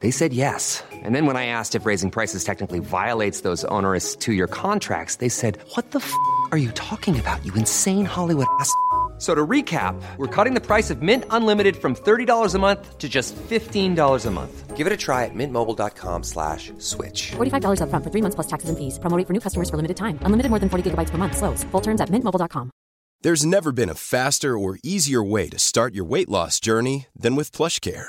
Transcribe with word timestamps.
They 0.00 0.10
said 0.10 0.34
yes. 0.34 0.84
And 0.92 1.14
then 1.14 1.24
when 1.24 1.36
I 1.38 1.46
asked 1.46 1.74
if 1.74 1.86
raising 1.86 2.10
prices 2.10 2.44
technically 2.44 2.80
violates 2.80 3.40
those 3.40 3.64
onerous 3.72 4.14
two 4.14 4.34
year 4.34 4.46
contracts, 4.46 5.16
they 5.16 5.30
said, 5.30 5.58
What 5.74 5.92
the 5.92 6.00
f 6.00 6.12
are 6.52 6.58
you 6.58 6.72
talking 6.72 7.18
about, 7.18 7.42
you 7.46 7.54
insane 7.54 8.04
Hollywood 8.04 8.46
ass? 8.60 8.70
So 9.18 9.34
to 9.34 9.46
recap, 9.46 9.94
we're 10.18 10.26
cutting 10.26 10.52
the 10.52 10.60
price 10.60 10.90
of 10.90 11.00
Mint 11.00 11.24
Unlimited 11.30 11.76
from 11.76 11.94
$30 11.94 12.54
a 12.54 12.58
month 12.58 12.98
to 12.98 13.08
just 13.08 13.34
$15 13.34 14.26
a 14.26 14.30
month. 14.30 14.76
Give 14.76 14.86
it 14.86 14.92
a 14.92 14.96
try 14.96 15.24
at 15.24 15.30
mintmobile.com 15.34 16.22
slash 16.22 16.70
switch. 16.76 17.30
$45 17.36 17.80
upfront 17.80 18.04
for 18.04 18.10
three 18.10 18.20
months 18.20 18.34
plus 18.34 18.46
taxes 18.46 18.68
and 18.68 18.76
fees. 18.76 18.98
Promo 18.98 19.16
rate 19.16 19.26
for 19.26 19.32
new 19.32 19.40
customers 19.40 19.70
for 19.70 19.76
limited 19.76 19.96
time. 19.96 20.18
Unlimited 20.20 20.50
more 20.50 20.58
than 20.58 20.68
40 20.68 20.90
gigabytes 20.90 21.08
per 21.08 21.16
month. 21.16 21.34
Slows. 21.34 21.64
Full 21.72 21.80
terms 21.80 22.02
at 22.02 22.10
mintmobile.com. 22.10 22.70
There's 23.22 23.46
never 23.46 23.72
been 23.72 23.88
a 23.88 23.94
faster 23.94 24.58
or 24.58 24.78
easier 24.84 25.22
way 25.22 25.48
to 25.48 25.58
start 25.58 25.94
your 25.94 26.04
weight 26.04 26.28
loss 26.28 26.60
journey 26.60 27.06
than 27.16 27.36
with 27.36 27.50
PlushCare. 27.52 28.08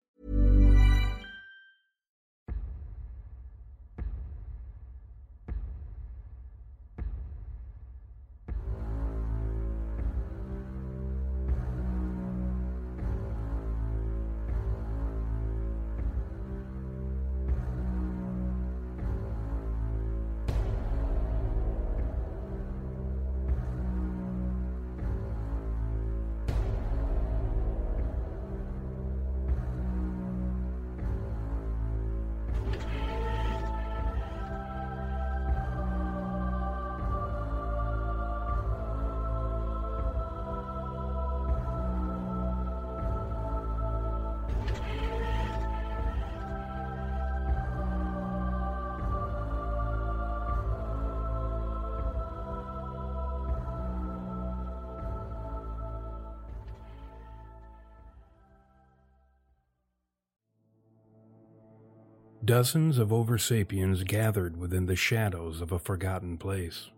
Dozens 62.51 62.97
of 62.97 63.11
oversapiens 63.11 64.05
gathered 64.05 64.57
within 64.57 64.85
the 64.85 64.95
shadows 64.97 65.61
of 65.61 65.71
a 65.71 65.79
forgotten 65.79 66.37
place. 66.37 66.89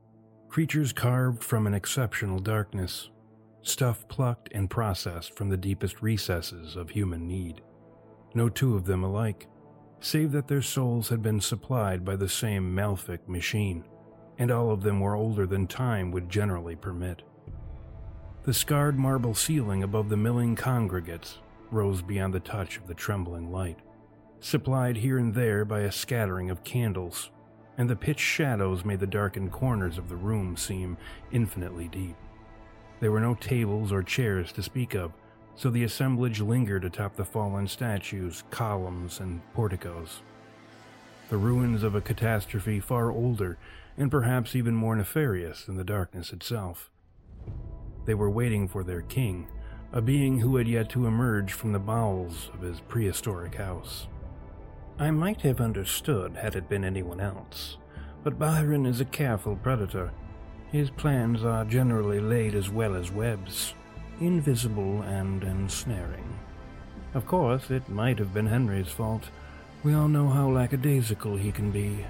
Creatures 0.50 0.91
carved 0.91 1.44
from 1.44 1.67
an 1.67 1.75
exceptional 1.75 2.39
darkness, 2.39 3.11
stuff 3.61 4.07
plucked 4.07 4.50
and 4.51 4.67
processed 4.67 5.35
from 5.35 5.50
the 5.50 5.55
deepest 5.55 6.01
recesses 6.01 6.75
of 6.75 6.89
human 6.89 7.27
need. 7.27 7.61
No 8.33 8.50
two 8.50 8.75
of 8.75 8.85
them 8.85 9.03
alike, 9.03 9.47
save 10.00 10.31
that 10.31 10.47
their 10.47 10.63
souls 10.63 11.09
had 11.09 11.21
been 11.21 11.39
supplied 11.39 12.03
by 12.03 12.15
the 12.15 12.27
same 12.27 12.75
Malfic 12.75 13.27
machine, 13.27 13.83
and 14.39 14.50
all 14.50 14.71
of 14.71 14.81
them 14.81 15.00
were 15.01 15.13
older 15.15 15.45
than 15.45 15.67
time 15.67 16.09
would 16.09 16.29
generally 16.29 16.75
permit. 16.75 17.21
The 18.41 18.55
scarred 18.55 18.97
marble 18.97 19.35
ceiling 19.35 19.83
above 19.83 20.09
the 20.09 20.17
milling 20.17 20.55
congregates 20.55 21.38
rose 21.69 22.01
beyond 22.01 22.33
the 22.33 22.39
touch 22.39 22.77
of 22.77 22.88
the 22.88 22.95
trembling 22.95 23.51
light, 23.51 23.77
supplied 24.44 24.98
here 24.98 25.18
and 25.18 25.34
there 25.34 25.63
by 25.63 25.80
a 25.81 25.92
scattering 25.92 26.50
of 26.50 26.63
candles, 26.63 27.31
and 27.78 27.90
the 27.90 27.95
pitch 27.95 28.19
shadows 28.19 28.84
made 28.84 29.00
the 29.00 29.07
darkened 29.07 29.51
corners 29.51 29.98
of 29.98 30.10
the 30.10 30.16
room 30.16 30.57
seem 30.57 30.98
infinitely 31.31 31.88
deep. 31.88 32.16
There 33.00 33.12
were 33.12 33.22
no 33.22 33.36
tables 33.36 33.92
or 33.92 34.04
chairs 34.04 34.51
to 34.54 34.63
speak 34.63 34.95
of, 34.95 35.13
so 35.56 35.69
the 35.69 35.84
assemblage 35.84 36.42
lingered 36.42 36.84
atop 36.84 37.16
the 37.16 37.25
fallen 37.25 37.68
statues, 37.68 38.44
columns, 38.50 39.19
and 39.19 39.42
porticos. 39.54 40.22
The 41.30 41.38
ruins 41.38 41.84
of 41.84 41.96
a 41.96 42.01
catastrophe 42.01 42.80
far 42.80 43.12
older 43.12 43.57
and 43.98 44.12
perhaps 44.12 44.56
even 44.56 44.75
more 44.75 44.96
nefarious 44.96 45.66
than 45.66 45.78
the 45.78 45.84
darkness 45.84 46.34
itself. 46.34 46.92
They 48.06 48.13
were 48.13 48.30
waiting 48.30 48.68
for 48.68 48.84
their 48.84 49.01
king, 49.01 49.48
a 49.94 50.01
being 50.01 50.39
who 50.39 50.57
had 50.57 50.68
yet 50.68 50.89
to 50.89 51.07
emerge 51.07 51.54
from 51.54 51.72
the 51.72 51.80
bowels 51.80 52.50
of 52.54 52.62
his 52.62 52.81
prehistoric 52.81 53.56
house. 53.56 54.07
I 55.03 55.11
might 55.11 55.41
have 55.41 55.59
understood 55.59 56.38
had 56.38 56.55
it 56.55 56.69
been 56.69 56.85
anyone 56.85 57.19
else, 57.19 57.75
but 58.23 58.39
Byron 58.39 58.85
is 58.85 59.01
a 59.01 59.15
careful 59.19 59.57
predator. 59.57 60.11
His 60.71 60.89
plans 60.89 61.44
are 61.44 61.65
generally 61.65 62.21
laid 62.21 62.55
as 62.55 62.69
well 62.69 62.95
as 62.95 63.11
webs, 63.11 63.73
invisible 64.21 65.01
and 65.01 65.44
ensnaring. 65.44 66.39
Of 67.15 67.27
course, 67.27 67.69
it 67.69 67.89
might 67.89 68.17
have 68.17 68.33
been 68.33 68.47
Henry's 68.47 68.88
fault. 68.88 69.23
We 69.83 69.94
all 69.94 70.07
know 70.07 70.29
how 70.29 70.47
lackadaisical 70.47 71.35
he 71.35 71.51
can 71.51 71.69
be, 71.69 72.05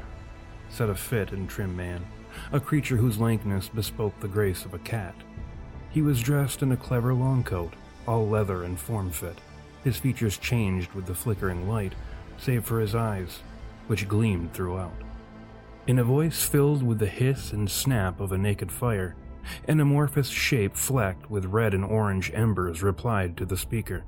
said 0.69 0.89
a 0.89 0.93
fit 0.93 1.31
and 1.31 1.49
trim 1.49 1.75
man, 1.75 2.05
a 2.51 2.59
creature 2.59 2.97
whose 2.97 3.17
lankness 3.17 3.69
bespoke 3.69 4.19
the 4.19 4.27
grace 4.27 4.65
of 4.65 4.75
a 4.75 4.79
cat. 4.79 5.15
He 5.89 6.03
was 6.03 6.21
dressed 6.21 6.61
in 6.61 6.71
a 6.71 6.77
clever 6.77 7.15
long 7.15 7.43
coat, 7.43 7.73
all 8.07 8.29
leather 8.29 8.65
and 8.65 8.79
form 8.79 9.09
fit. 9.09 9.39
His 9.83 9.97
features 9.97 10.37
changed 10.37 10.93
with 10.93 11.07
the 11.07 11.15
flickering 11.15 11.67
light, 11.67 11.95
save 12.43 12.65
for 12.65 12.79
his 12.79 12.93
eyes, 12.93 13.39
which 13.87 14.07
gleamed 14.07 14.53
throughout. 14.53 14.93
In 15.87 15.99
a 15.99 16.03
voice 16.03 16.43
filled 16.43 16.83
with 16.83 16.99
the 16.99 17.07
hiss 17.07 17.51
and 17.51 17.69
snap 17.69 18.19
of 18.19 18.31
a 18.31 18.37
naked 18.37 18.71
fire, 18.71 19.15
an 19.67 19.79
amorphous 19.79 20.29
shape 20.29 20.75
flecked 20.75 21.29
with 21.29 21.45
red 21.45 21.73
and 21.73 21.83
orange 21.83 22.31
embers 22.33 22.81
replied 22.81 23.35
to 23.37 23.45
the 23.45 23.57
speaker. 23.57 24.03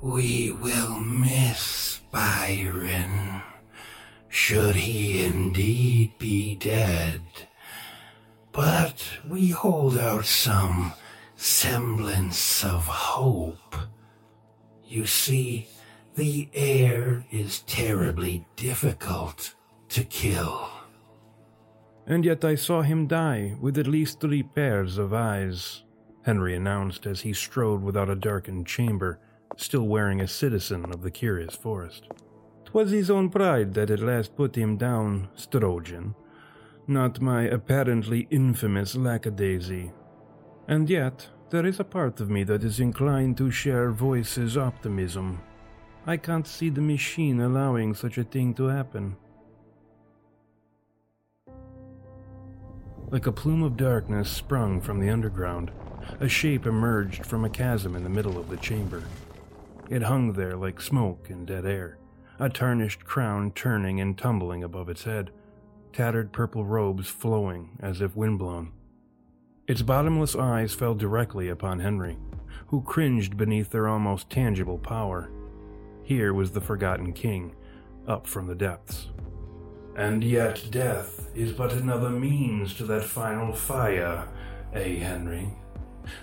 We 0.00 0.52
will 0.52 1.00
miss 1.00 2.00
Byron, 2.12 3.42
should 4.28 4.76
he 4.76 5.24
indeed 5.24 6.18
be 6.18 6.54
dead. 6.54 7.22
But 8.52 9.04
we 9.28 9.50
hold 9.50 9.98
out 9.98 10.24
some 10.24 10.92
semblance 11.36 12.64
of 12.64 12.86
hope. 12.86 13.74
You 14.84 15.06
see, 15.06 15.68
the 16.18 16.48
air 16.52 17.24
is 17.30 17.60
terribly 17.60 18.44
difficult 18.56 19.54
to 19.88 20.02
kill. 20.02 20.68
And 22.08 22.24
yet 22.24 22.44
I 22.44 22.56
saw 22.56 22.82
him 22.82 23.06
die 23.06 23.54
with 23.60 23.78
at 23.78 23.86
least 23.86 24.18
three 24.18 24.42
pairs 24.42 24.98
of 24.98 25.14
eyes, 25.14 25.84
Henry 26.22 26.56
announced 26.56 27.06
as 27.06 27.20
he 27.20 27.32
strode 27.32 27.82
without 27.82 28.10
a 28.10 28.16
darkened 28.16 28.66
chamber, 28.66 29.20
still 29.56 29.86
wearing 29.86 30.20
a 30.20 30.26
citizen 30.26 30.86
of 30.86 31.02
the 31.02 31.10
curious 31.12 31.54
forest. 31.54 32.08
'Twas 32.64 32.90
his 32.90 33.10
own 33.10 33.30
pride 33.30 33.74
that 33.74 33.88
at 33.88 34.00
last 34.00 34.34
put 34.34 34.56
him 34.56 34.76
down, 34.76 35.28
Strojan, 35.36 36.16
not 36.88 37.20
my 37.20 37.42
apparently 37.42 38.26
infamous 38.30 38.96
lackadaisy. 38.96 39.92
And 40.66 40.90
yet, 40.90 41.28
there 41.50 41.64
is 41.64 41.78
a 41.78 41.84
part 41.84 42.20
of 42.20 42.28
me 42.28 42.42
that 42.42 42.64
is 42.64 42.80
inclined 42.80 43.36
to 43.36 43.52
share 43.52 43.92
Voice's 43.92 44.56
optimism. 44.56 45.42
I 46.08 46.16
can't 46.16 46.46
see 46.46 46.70
the 46.70 46.80
machine 46.80 47.38
allowing 47.38 47.92
such 47.92 48.16
a 48.16 48.24
thing 48.24 48.54
to 48.54 48.68
happen. 48.68 49.14
Like 53.10 53.26
a 53.26 53.32
plume 53.32 53.62
of 53.62 53.76
darkness 53.76 54.30
sprung 54.30 54.80
from 54.80 55.00
the 55.00 55.10
underground, 55.10 55.70
a 56.18 56.26
shape 56.26 56.64
emerged 56.64 57.26
from 57.26 57.44
a 57.44 57.50
chasm 57.50 57.94
in 57.94 58.04
the 58.04 58.08
middle 58.08 58.38
of 58.38 58.48
the 58.48 58.56
chamber. 58.56 59.02
It 59.90 60.04
hung 60.04 60.32
there 60.32 60.56
like 60.56 60.80
smoke 60.80 61.26
in 61.28 61.44
dead 61.44 61.66
air, 61.66 61.98
a 62.38 62.48
tarnished 62.48 63.04
crown 63.04 63.50
turning 63.50 64.00
and 64.00 64.16
tumbling 64.16 64.64
above 64.64 64.88
its 64.88 65.04
head, 65.04 65.30
tattered 65.92 66.32
purple 66.32 66.64
robes 66.64 67.08
flowing 67.08 67.76
as 67.80 68.00
if 68.00 68.16
windblown. 68.16 68.72
Its 69.66 69.82
bottomless 69.82 70.34
eyes 70.34 70.72
fell 70.72 70.94
directly 70.94 71.50
upon 71.50 71.80
Henry, 71.80 72.16
who 72.68 72.80
cringed 72.80 73.36
beneath 73.36 73.68
their 73.68 73.86
almost 73.86 74.30
tangible 74.30 74.78
power. 74.78 75.30
Here 76.08 76.32
was 76.32 76.52
the 76.52 76.62
forgotten 76.62 77.12
king, 77.12 77.54
up 78.06 78.26
from 78.26 78.46
the 78.46 78.54
depths. 78.54 79.08
And 79.94 80.24
yet 80.24 80.70
death 80.70 81.28
is 81.34 81.52
but 81.52 81.74
another 81.74 82.08
means 82.08 82.72
to 82.76 82.84
that 82.84 83.04
final 83.04 83.52
fire, 83.52 84.26
eh, 84.72 85.00
Henry? 85.00 85.50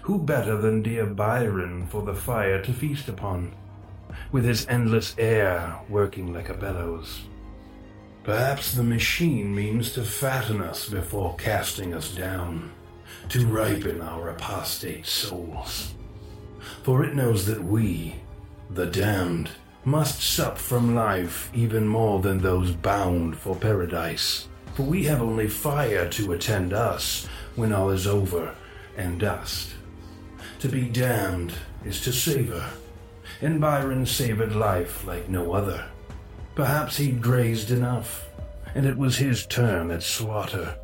Who 0.02 0.18
better 0.18 0.58
than 0.58 0.82
dear 0.82 1.06
Byron 1.06 1.86
for 1.86 2.02
the 2.02 2.16
fire 2.16 2.64
to 2.64 2.74
feast 2.74 3.10
upon, 3.10 3.54
with 4.32 4.44
his 4.44 4.66
endless 4.68 5.14
air 5.20 5.80
working 5.88 6.34
like 6.34 6.50
a 6.50 6.56
bellows? 6.56 7.22
Perhaps 8.24 8.74
the 8.74 8.84
machine 8.84 9.54
means 9.54 9.94
to 9.94 10.02
fatten 10.02 10.62
us 10.62 10.90
before 10.90 11.36
casting 11.36 11.94
us 11.94 12.10
down, 12.10 12.72
to 13.30 13.46
ripen 13.46 14.02
our 14.02 14.30
apostate 14.30 15.06
souls. 15.06 15.94
For 16.82 17.06
it 17.06 17.14
knows 17.14 17.46
that 17.46 17.64
we, 17.64 18.16
the 18.72 18.88
damned, 18.88 19.52
must 19.86 20.20
sup 20.20 20.58
from 20.58 20.96
life 20.96 21.52
even 21.54 21.88
more 21.88 22.20
than 22.20 22.40
those 22.40 22.72
bound 22.72 23.38
for 23.38 23.56
paradise. 23.56 24.48
For 24.74 24.82
we 24.82 25.04
have 25.04 25.22
only 25.22 25.48
fire 25.48 26.10
to 26.10 26.34
attend 26.34 26.74
us 26.74 27.28
when 27.56 27.72
all 27.72 27.92
is 27.92 28.08
over 28.08 28.56
and 28.98 29.20
dust. 29.20 29.76
To 30.60 30.68
be 30.68 30.90
damned 30.90 31.54
is 31.86 32.02
to 32.02 32.12
savor, 32.12 32.68
and 33.42 33.62
Byron 33.62 34.08
savored 34.08 34.56
life 34.56 35.06
like 35.06 35.30
no 35.30 35.54
other. 35.54 35.86
Perhaps 36.56 36.98
he'd 36.98 37.22
grazed 37.22 37.70
enough, 37.70 38.28
and 38.74 38.88
it 38.88 38.98
was 38.98 39.18
his 39.18 39.46
turn 39.46 39.92
at 39.92 40.02
slaughter. 40.02 40.76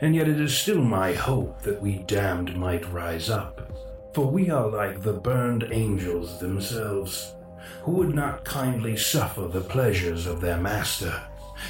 And 0.00 0.16
yet 0.16 0.28
it 0.28 0.40
is 0.40 0.56
still 0.56 0.82
my 0.82 1.12
hope 1.12 1.62
that 1.62 1.80
we 1.80 1.98
damned 1.98 2.56
might 2.56 2.92
rise 2.92 3.30
up, 3.30 3.70
for 4.12 4.26
we 4.26 4.50
are 4.50 4.68
like 4.68 5.02
the 5.02 5.12
burned 5.12 5.68
angels 5.70 6.40
themselves 6.40 7.34
who 7.82 7.92
would 7.92 8.14
not 8.14 8.44
kindly 8.44 8.96
suffer 8.96 9.42
the 9.42 9.60
pleasures 9.60 10.26
of 10.26 10.40
their 10.40 10.58
master, 10.58 11.22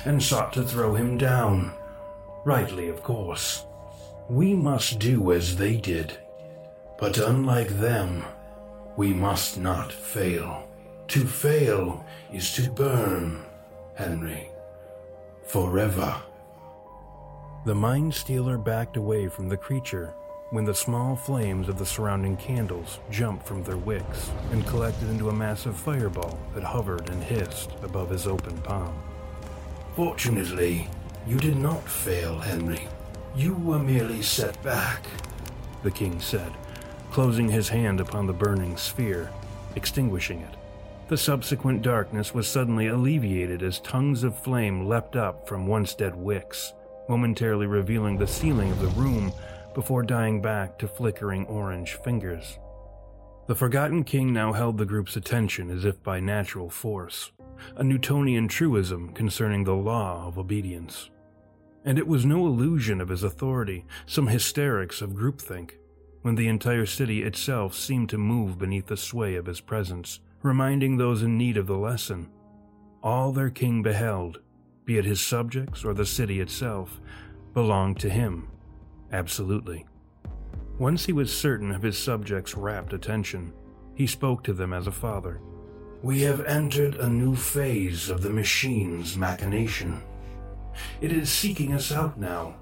and 0.04 0.22
sought 0.22 0.52
to 0.52 0.62
throw 0.62 0.94
him 0.94 1.18
down. 1.18 1.72
Rightly, 2.44 2.88
of 2.88 3.02
course. 3.02 3.64
We 4.28 4.54
must 4.54 4.98
do 4.98 5.32
as 5.32 5.56
they 5.56 5.76
did. 5.76 6.18
But 6.98 7.18
unlike 7.18 7.68
them, 7.68 8.24
we 8.96 9.12
must 9.12 9.58
not 9.58 9.92
fail. 9.92 10.68
To 11.08 11.26
fail 11.26 12.04
is 12.32 12.52
to 12.54 12.70
burn, 12.70 13.44
Henry. 13.94 14.50
Forever. 15.44 16.16
The 17.64 17.74
mind 17.74 18.14
stealer 18.14 18.58
backed 18.58 18.96
away 18.96 19.28
from 19.28 19.48
the 19.48 19.56
creature 19.56 20.14
when 20.52 20.66
the 20.66 20.74
small 20.74 21.16
flames 21.16 21.66
of 21.66 21.78
the 21.78 21.86
surrounding 21.86 22.36
candles 22.36 22.98
jumped 23.10 23.46
from 23.46 23.64
their 23.64 23.78
wicks 23.78 24.30
and 24.50 24.66
collected 24.66 25.08
into 25.08 25.30
a 25.30 25.32
massive 25.32 25.74
fireball 25.74 26.38
that 26.54 26.62
hovered 26.62 27.08
and 27.08 27.24
hissed 27.24 27.70
above 27.82 28.10
his 28.10 28.26
open 28.26 28.54
palm. 28.58 28.94
Fortunately, 29.96 30.86
you 31.26 31.38
did 31.38 31.56
not 31.56 31.88
fail, 31.88 32.38
Henry. 32.38 32.86
You 33.34 33.54
were 33.54 33.78
merely 33.78 34.20
set 34.20 34.62
back, 34.62 35.06
the 35.82 35.90
king 35.90 36.20
said, 36.20 36.52
closing 37.12 37.48
his 37.48 37.70
hand 37.70 37.98
upon 37.98 38.26
the 38.26 38.34
burning 38.34 38.76
sphere, 38.76 39.30
extinguishing 39.74 40.40
it. 40.40 40.54
The 41.08 41.16
subsequent 41.16 41.80
darkness 41.80 42.34
was 42.34 42.46
suddenly 42.46 42.88
alleviated 42.88 43.62
as 43.62 43.80
tongues 43.80 44.22
of 44.22 44.36
flame 44.36 44.86
leapt 44.86 45.16
up 45.16 45.48
from 45.48 45.66
once 45.66 45.94
dead 45.94 46.14
wicks, 46.14 46.74
momentarily 47.08 47.66
revealing 47.66 48.18
the 48.18 48.26
ceiling 48.26 48.70
of 48.70 48.82
the 48.82 49.00
room 49.00 49.32
before 49.74 50.02
dying 50.02 50.40
back 50.40 50.78
to 50.78 50.88
flickering 50.88 51.46
orange 51.46 51.94
fingers. 52.04 52.58
The 53.48 53.54
Forgotten 53.54 54.04
King 54.04 54.32
now 54.32 54.52
held 54.52 54.78
the 54.78 54.86
group's 54.86 55.16
attention 55.16 55.68
as 55.70 55.84
if 55.84 56.02
by 56.02 56.20
natural 56.20 56.70
force, 56.70 57.32
a 57.76 57.82
Newtonian 57.82 58.48
truism 58.48 59.12
concerning 59.12 59.64
the 59.64 59.74
law 59.74 60.26
of 60.26 60.38
obedience. 60.38 61.10
And 61.84 61.98
it 61.98 62.06
was 62.06 62.24
no 62.24 62.46
illusion 62.46 63.00
of 63.00 63.08
his 63.08 63.24
authority, 63.24 63.84
some 64.06 64.28
hysterics 64.28 65.02
of 65.02 65.10
groupthink, 65.10 65.72
when 66.22 66.36
the 66.36 66.46
entire 66.46 66.86
city 66.86 67.24
itself 67.24 67.74
seemed 67.74 68.08
to 68.10 68.18
move 68.18 68.58
beneath 68.58 68.86
the 68.86 68.96
sway 68.96 69.34
of 69.34 69.46
his 69.46 69.60
presence, 69.60 70.20
reminding 70.42 70.96
those 70.96 71.22
in 71.22 71.36
need 71.36 71.56
of 71.56 71.66
the 71.66 71.76
lesson. 71.76 72.30
All 73.02 73.32
their 73.32 73.50
king 73.50 73.82
beheld, 73.82 74.40
be 74.84 74.98
it 74.98 75.04
his 75.04 75.20
subjects 75.20 75.84
or 75.84 75.94
the 75.94 76.06
city 76.06 76.38
itself, 76.40 77.00
belonged 77.54 77.98
to 78.00 78.08
him. 78.08 78.51
Absolutely. 79.12 79.84
Once 80.78 81.04
he 81.04 81.12
was 81.12 81.36
certain 81.36 81.70
of 81.70 81.82
his 81.82 81.98
subjects' 81.98 82.56
rapt 82.56 82.92
attention, 82.92 83.52
he 83.94 84.06
spoke 84.06 84.42
to 84.42 84.52
them 84.52 84.72
as 84.72 84.86
a 84.86 84.92
father. 84.92 85.40
We 86.02 86.22
have 86.22 86.44
entered 86.46 86.96
a 86.96 87.08
new 87.08 87.36
phase 87.36 88.08
of 88.08 88.22
the 88.22 88.30
machine's 88.30 89.16
machination. 89.16 90.02
It 91.00 91.12
is 91.12 91.30
seeking 91.30 91.74
us 91.74 91.92
out 91.92 92.18
now, 92.18 92.56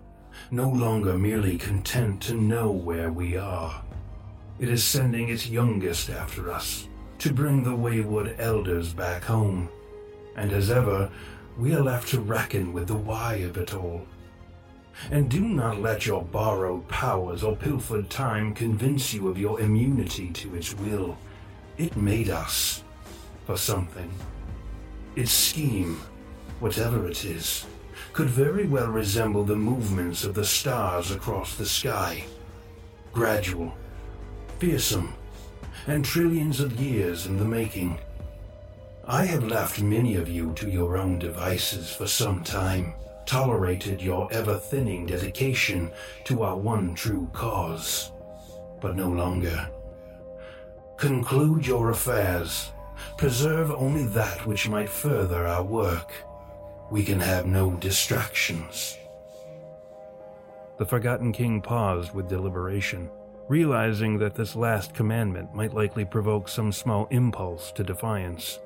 no 0.50 0.68
longer 0.68 1.16
merely 1.16 1.56
content 1.56 2.20
to 2.22 2.34
know 2.34 2.70
where 2.70 3.12
we 3.12 3.36
are. 3.36 3.82
It 4.58 4.68
is 4.68 4.84
sending 4.84 5.28
its 5.28 5.48
youngest 5.48 6.10
after 6.10 6.52
us 6.52 6.88
to 7.20 7.32
bring 7.32 7.62
the 7.62 7.74
wayward 7.74 8.34
elders 8.38 8.92
back 8.92 9.24
home. 9.24 9.68
And 10.36 10.52
as 10.52 10.70
ever, 10.70 11.10
we 11.56 11.74
are 11.74 11.82
left 11.82 12.08
to 12.08 12.20
reckon 12.20 12.72
with 12.72 12.88
the 12.88 12.96
why 12.96 13.36
of 13.36 13.56
it 13.56 13.74
all. 13.74 14.06
And 15.10 15.30
do 15.30 15.40
not 15.40 15.80
let 15.80 16.06
your 16.06 16.22
borrowed 16.22 16.86
powers 16.88 17.42
or 17.42 17.56
pilfered 17.56 18.10
time 18.10 18.54
convince 18.54 19.14
you 19.14 19.28
of 19.28 19.38
your 19.38 19.60
immunity 19.60 20.30
to 20.30 20.54
its 20.54 20.74
will. 20.74 21.16
It 21.78 21.96
made 21.96 22.28
us 22.28 22.82
for 23.46 23.56
something. 23.56 24.12
Its 25.16 25.32
scheme, 25.32 26.00
whatever 26.60 27.08
it 27.08 27.24
is, 27.24 27.66
could 28.12 28.28
very 28.28 28.66
well 28.66 28.88
resemble 28.88 29.44
the 29.44 29.56
movements 29.56 30.24
of 30.24 30.34
the 30.34 30.44
stars 30.44 31.10
across 31.10 31.54
the 31.54 31.66
sky. 31.66 32.24
Gradual, 33.12 33.74
fearsome, 34.58 35.14
and 35.86 36.04
trillions 36.04 36.60
of 36.60 36.80
years 36.80 37.26
in 37.26 37.38
the 37.38 37.44
making. 37.44 37.98
I 39.06 39.24
have 39.24 39.44
left 39.44 39.80
many 39.80 40.16
of 40.16 40.28
you 40.28 40.52
to 40.54 40.68
your 40.68 40.96
own 40.96 41.18
devices 41.18 41.90
for 41.90 42.06
some 42.06 42.44
time, 42.44 42.94
tolerated 43.30 44.02
your 44.02 44.26
ever 44.32 44.58
thinning 44.58 45.06
dedication 45.06 45.88
to 46.24 46.42
our 46.42 46.56
one 46.56 46.92
true 46.96 47.30
cause, 47.32 48.10
but 48.80 48.96
no 48.96 49.08
longer. 49.08 49.70
Conclude 50.96 51.64
your 51.64 51.90
affairs, 51.90 52.72
preserve 53.18 53.70
only 53.70 54.02
that 54.02 54.44
which 54.48 54.68
might 54.68 54.88
further 54.88 55.46
our 55.46 55.62
work. 55.62 56.10
We 56.90 57.04
can 57.04 57.20
have 57.20 57.46
no 57.46 57.70
distractions. 57.76 58.98
The 60.78 60.86
Forgotten 60.86 61.30
King 61.30 61.62
paused 61.62 62.12
with 62.12 62.28
deliberation, 62.28 63.08
realizing 63.46 64.18
that 64.18 64.34
this 64.34 64.56
last 64.56 64.92
commandment 64.92 65.54
might 65.54 65.72
likely 65.72 66.04
provoke 66.04 66.48
some 66.48 66.72
small 66.72 67.06
impulse 67.12 67.70
to 67.72 67.84
defiance. 67.84 68.58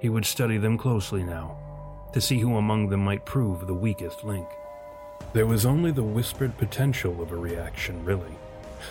He 0.00 0.08
would 0.08 0.26
study 0.26 0.58
them 0.58 0.76
closely 0.76 1.22
now, 1.22 1.71
to 2.12 2.20
see 2.20 2.38
who 2.38 2.56
among 2.56 2.88
them 2.88 3.00
might 3.00 3.24
prove 3.24 3.66
the 3.66 3.74
weakest 3.74 4.24
link. 4.24 4.48
There 5.32 5.46
was 5.46 5.64
only 5.64 5.90
the 5.90 6.02
whispered 6.02 6.56
potential 6.58 7.22
of 7.22 7.32
a 7.32 7.36
reaction, 7.36 8.04
really, 8.04 8.34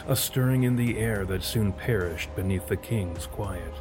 a 0.08 0.16
stirring 0.16 0.64
in 0.64 0.76
the 0.76 0.98
air 0.98 1.26
that 1.26 1.44
soon 1.44 1.72
perished 1.72 2.36
beneath 2.36 2.68
the 2.68 2.78
king's 2.78 3.28
quiet. 3.28 3.74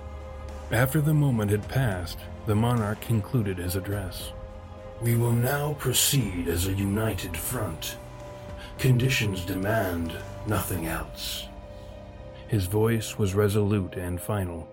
After 0.70 1.00
the 1.00 1.14
moment 1.14 1.50
had 1.50 1.68
passed, 1.68 2.18
the 2.46 2.54
monarch 2.54 3.00
concluded 3.00 3.58
his 3.58 3.76
address. 3.76 4.32
We 5.00 5.16
will 5.16 5.32
now 5.32 5.74
proceed 5.74 6.48
as 6.48 6.66
a 6.66 6.72
united 6.72 7.36
front. 7.36 7.96
Conditions 8.78 9.44
demand 9.44 10.12
nothing 10.46 10.86
else. 10.86 11.46
His 12.48 12.66
voice 12.66 13.16
was 13.16 13.34
resolute 13.34 13.94
and 13.94 14.20
final, 14.20 14.68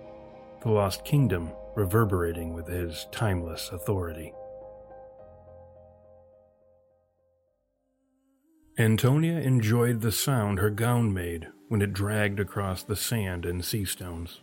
the 0.61 0.69
Lost 0.69 1.05
Kingdom 1.05 1.51
reverberating 1.75 2.53
with 2.53 2.67
his 2.67 3.05
timeless 3.11 3.69
authority. 3.71 4.33
Antonia 8.79 9.39
enjoyed 9.39 10.01
the 10.01 10.11
sound 10.11 10.59
her 10.59 10.69
gown 10.69 11.11
made 11.11 11.47
when 11.67 11.81
it 11.81 11.93
dragged 11.93 12.39
across 12.39 12.83
the 12.83 12.95
sand 12.95 13.43
and 13.43 13.65
sea 13.65 13.83
stones. 13.83 14.39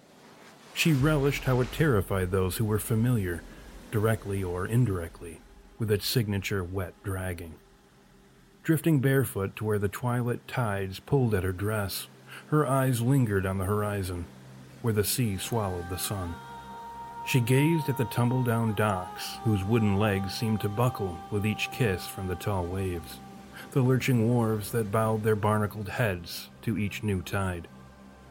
She 0.75 0.93
relished 0.93 1.45
how 1.45 1.61
it 1.61 1.71
terrified 1.71 2.33
those 2.33 2.57
who 2.57 2.65
were 2.65 2.81
familiar, 2.81 3.43
directly 3.93 4.43
or 4.43 4.67
indirectly, 4.67 5.41
with 5.79 5.89
its 5.89 6.05
signature 6.05 6.65
wet 6.65 6.95
dragging. 7.05 7.55
Drifting 8.65 8.99
barefoot 8.99 9.55
to 9.55 9.65
where 9.65 9.79
the 9.79 9.87
twilight 9.87 10.49
tides 10.49 10.99
pulled 10.99 11.33
at 11.33 11.45
her 11.45 11.53
dress, 11.53 12.09
her 12.49 12.67
eyes 12.67 13.01
lingered 13.01 13.47
on 13.47 13.59
the 13.59 13.67
horizon, 13.67 14.25
where 14.83 14.95
the 14.95 15.05
sea 15.05 15.37
swallowed 15.37 15.89
the 15.89 15.97
sun. 15.97 16.35
She 17.25 17.39
gazed 17.39 17.89
at 17.89 17.99
the 17.99 18.05
tumble 18.07 18.43
down 18.43 18.75
docks, 18.75 19.37
whose 19.45 19.63
wooden 19.63 19.97
legs 19.97 20.35
seemed 20.35 20.61
to 20.63 20.69
buckle 20.69 21.17
with 21.31 21.47
each 21.47 21.71
kiss 21.71 22.05
from 22.09 22.27
the 22.27 22.35
tall 22.35 22.67
waves, 22.67 23.21
the 23.75 23.83
lurching 23.83 24.29
wharves 24.29 24.71
that 24.71 24.93
bowed 24.93 25.25
their 25.25 25.35
barnacled 25.35 25.89
heads 25.89 26.49
to 26.63 26.79
each 26.79 27.03
new 27.03 27.21
tide, 27.21 27.67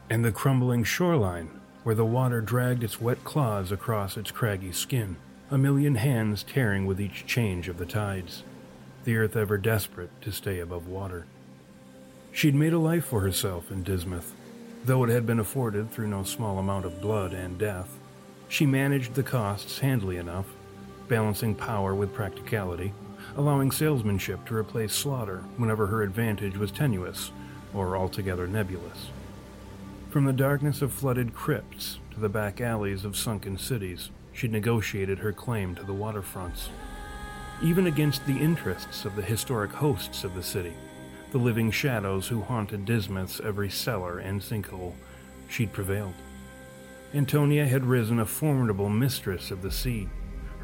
and 0.08 0.24
the 0.24 0.32
crumbling 0.32 0.82
shoreline 0.82 1.60
where 1.82 1.94
the 1.94 2.04
water 2.04 2.40
dragged 2.40 2.82
its 2.82 2.98
wet 2.98 3.22
claws 3.24 3.70
across 3.70 4.16
its 4.16 4.30
craggy 4.30 4.72
skin, 4.72 5.16
a 5.50 5.58
million 5.58 5.96
hands 5.96 6.42
tearing 6.42 6.86
with 6.86 6.98
each 6.98 7.26
change 7.26 7.68
of 7.68 7.76
the 7.76 7.84
tides, 7.84 8.42
the 9.04 9.14
earth 9.18 9.36
ever 9.36 9.58
desperate 9.58 10.08
to 10.22 10.32
stay 10.32 10.60
above 10.60 10.88
water. 10.88 11.26
She'd 12.32 12.54
made 12.54 12.72
a 12.72 12.78
life 12.78 13.04
for 13.04 13.20
herself 13.20 13.70
in 13.70 13.82
Dismuth, 13.82 14.32
though 14.86 15.04
it 15.04 15.10
had 15.10 15.26
been 15.26 15.38
afforded 15.38 15.90
through 15.90 16.08
no 16.08 16.22
small 16.22 16.58
amount 16.58 16.86
of 16.86 17.02
blood 17.02 17.34
and 17.34 17.58
death. 17.58 17.98
She 18.48 18.64
managed 18.64 19.12
the 19.12 19.22
costs 19.22 19.80
handily 19.80 20.16
enough, 20.16 20.46
balancing 21.08 21.54
power 21.54 21.94
with 21.94 22.14
practicality, 22.14 22.92
allowing 23.36 23.70
salesmanship 23.70 24.44
to 24.46 24.54
replace 24.54 24.92
slaughter 24.92 25.44
whenever 25.56 25.86
her 25.86 26.02
advantage 26.02 26.56
was 26.56 26.70
tenuous 26.70 27.32
or 27.72 27.96
altogether 27.96 28.46
nebulous. 28.46 29.10
From 30.10 30.24
the 30.24 30.32
darkness 30.32 30.80
of 30.80 30.92
flooded 30.92 31.34
crypts 31.34 31.98
to 32.12 32.20
the 32.20 32.28
back 32.28 32.60
alleys 32.60 33.04
of 33.04 33.16
sunken 33.16 33.58
cities, 33.58 34.10
she'd 34.32 34.52
negotiated 34.52 35.18
her 35.18 35.32
claim 35.32 35.74
to 35.74 35.82
the 35.82 35.92
waterfronts. 35.92 36.68
Even 37.62 37.86
against 37.86 38.24
the 38.26 38.38
interests 38.38 39.04
of 39.04 39.16
the 39.16 39.22
historic 39.22 39.72
hosts 39.72 40.24
of 40.24 40.34
the 40.34 40.42
city, 40.42 40.74
the 41.32 41.38
living 41.38 41.70
shadows 41.70 42.28
who 42.28 42.42
haunted 42.42 42.84
Dismuth's 42.84 43.40
every 43.40 43.68
cellar 43.68 44.18
and 44.18 44.40
sinkhole, 44.40 44.94
she'd 45.48 45.72
prevailed. 45.72 46.14
Antonia 47.12 47.66
had 47.66 47.84
risen 47.84 48.20
a 48.20 48.26
formidable 48.26 48.88
mistress 48.88 49.50
of 49.50 49.62
the 49.62 49.70
sea, 49.70 50.08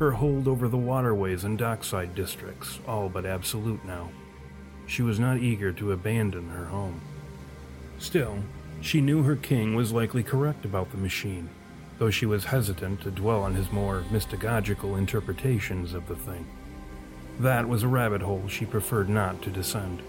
her 0.00 0.12
hold 0.12 0.48
over 0.48 0.66
the 0.66 0.78
waterways 0.78 1.44
and 1.44 1.58
dockside 1.58 2.14
districts 2.14 2.80
all 2.88 3.10
but 3.10 3.26
absolute 3.26 3.84
now. 3.84 4.10
She 4.86 5.02
was 5.02 5.20
not 5.20 5.40
eager 5.40 5.72
to 5.72 5.92
abandon 5.92 6.48
her 6.48 6.64
home. 6.64 7.02
Still, 7.98 8.38
she 8.80 9.02
knew 9.02 9.22
her 9.22 9.36
king 9.36 9.74
was 9.74 9.92
likely 9.92 10.22
correct 10.22 10.64
about 10.64 10.90
the 10.90 10.96
machine, 10.96 11.50
though 11.98 12.08
she 12.08 12.24
was 12.24 12.46
hesitant 12.46 13.02
to 13.02 13.10
dwell 13.10 13.42
on 13.42 13.54
his 13.54 13.70
more 13.70 14.02
mystagogical 14.10 14.96
interpretations 14.96 15.92
of 15.92 16.08
the 16.08 16.16
thing. 16.16 16.46
That 17.38 17.68
was 17.68 17.82
a 17.82 17.88
rabbit 17.88 18.22
hole 18.22 18.48
she 18.48 18.64
preferred 18.64 19.10
not 19.10 19.42
to 19.42 19.50
descend. 19.50 20.02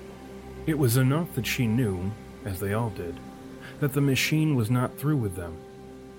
It 0.68 0.78
was 0.78 0.96
enough 0.96 1.36
that 1.36 1.46
she 1.46 1.68
knew, 1.68 2.12
as 2.46 2.62
they 2.62 2.72
all 2.72 2.92
did, 2.92 3.20
that 3.82 3.92
the 3.92 4.00
machine 4.00 4.56
was 4.56 4.72
not 4.72 4.98
through 4.98 5.18
with 5.18 5.36
them, 5.36 5.58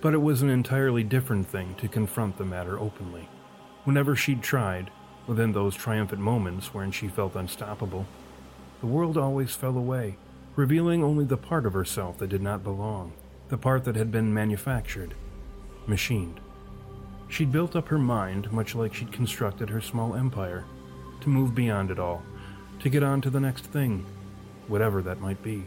but 0.02 0.12
it 0.12 0.20
was 0.20 0.42
an 0.42 0.50
entirely 0.50 1.02
different 1.02 1.46
thing 1.46 1.74
to 1.76 1.88
confront 1.88 2.36
the 2.36 2.44
matter 2.44 2.78
openly. 2.78 3.26
Whenever 3.84 4.14
she'd 4.14 4.42
tried, 4.42 4.90
within 5.26 5.52
those 5.52 5.74
triumphant 5.74 6.20
moments 6.20 6.72
wherein 6.72 6.92
she 6.92 7.08
felt 7.08 7.34
unstoppable, 7.34 8.06
the 8.80 8.86
world 8.86 9.16
always 9.16 9.54
fell 9.54 9.76
away 9.76 10.16
revealing 10.54 11.02
only 11.02 11.24
the 11.24 11.36
part 11.36 11.64
of 11.64 11.72
herself 11.72 12.18
that 12.18 12.28
did 12.28 12.42
not 12.42 12.62
belong, 12.62 13.12
the 13.48 13.56
part 13.56 13.84
that 13.84 13.96
had 13.96 14.10
been 14.10 14.34
manufactured, 14.34 15.14
machined. 15.86 16.40
She'd 17.28 17.52
built 17.52 17.74
up 17.74 17.88
her 17.88 17.98
mind 17.98 18.52
much 18.52 18.74
like 18.74 18.94
she'd 18.94 19.12
constructed 19.12 19.70
her 19.70 19.80
small 19.80 20.14
empire, 20.14 20.64
to 21.22 21.28
move 21.30 21.54
beyond 21.54 21.90
it 21.90 21.98
all, 21.98 22.22
to 22.80 22.90
get 22.90 23.02
on 23.02 23.20
to 23.22 23.30
the 23.30 23.40
next 23.40 23.64
thing, 23.66 24.04
whatever 24.68 25.00
that 25.02 25.20
might 25.20 25.42
be. 25.42 25.64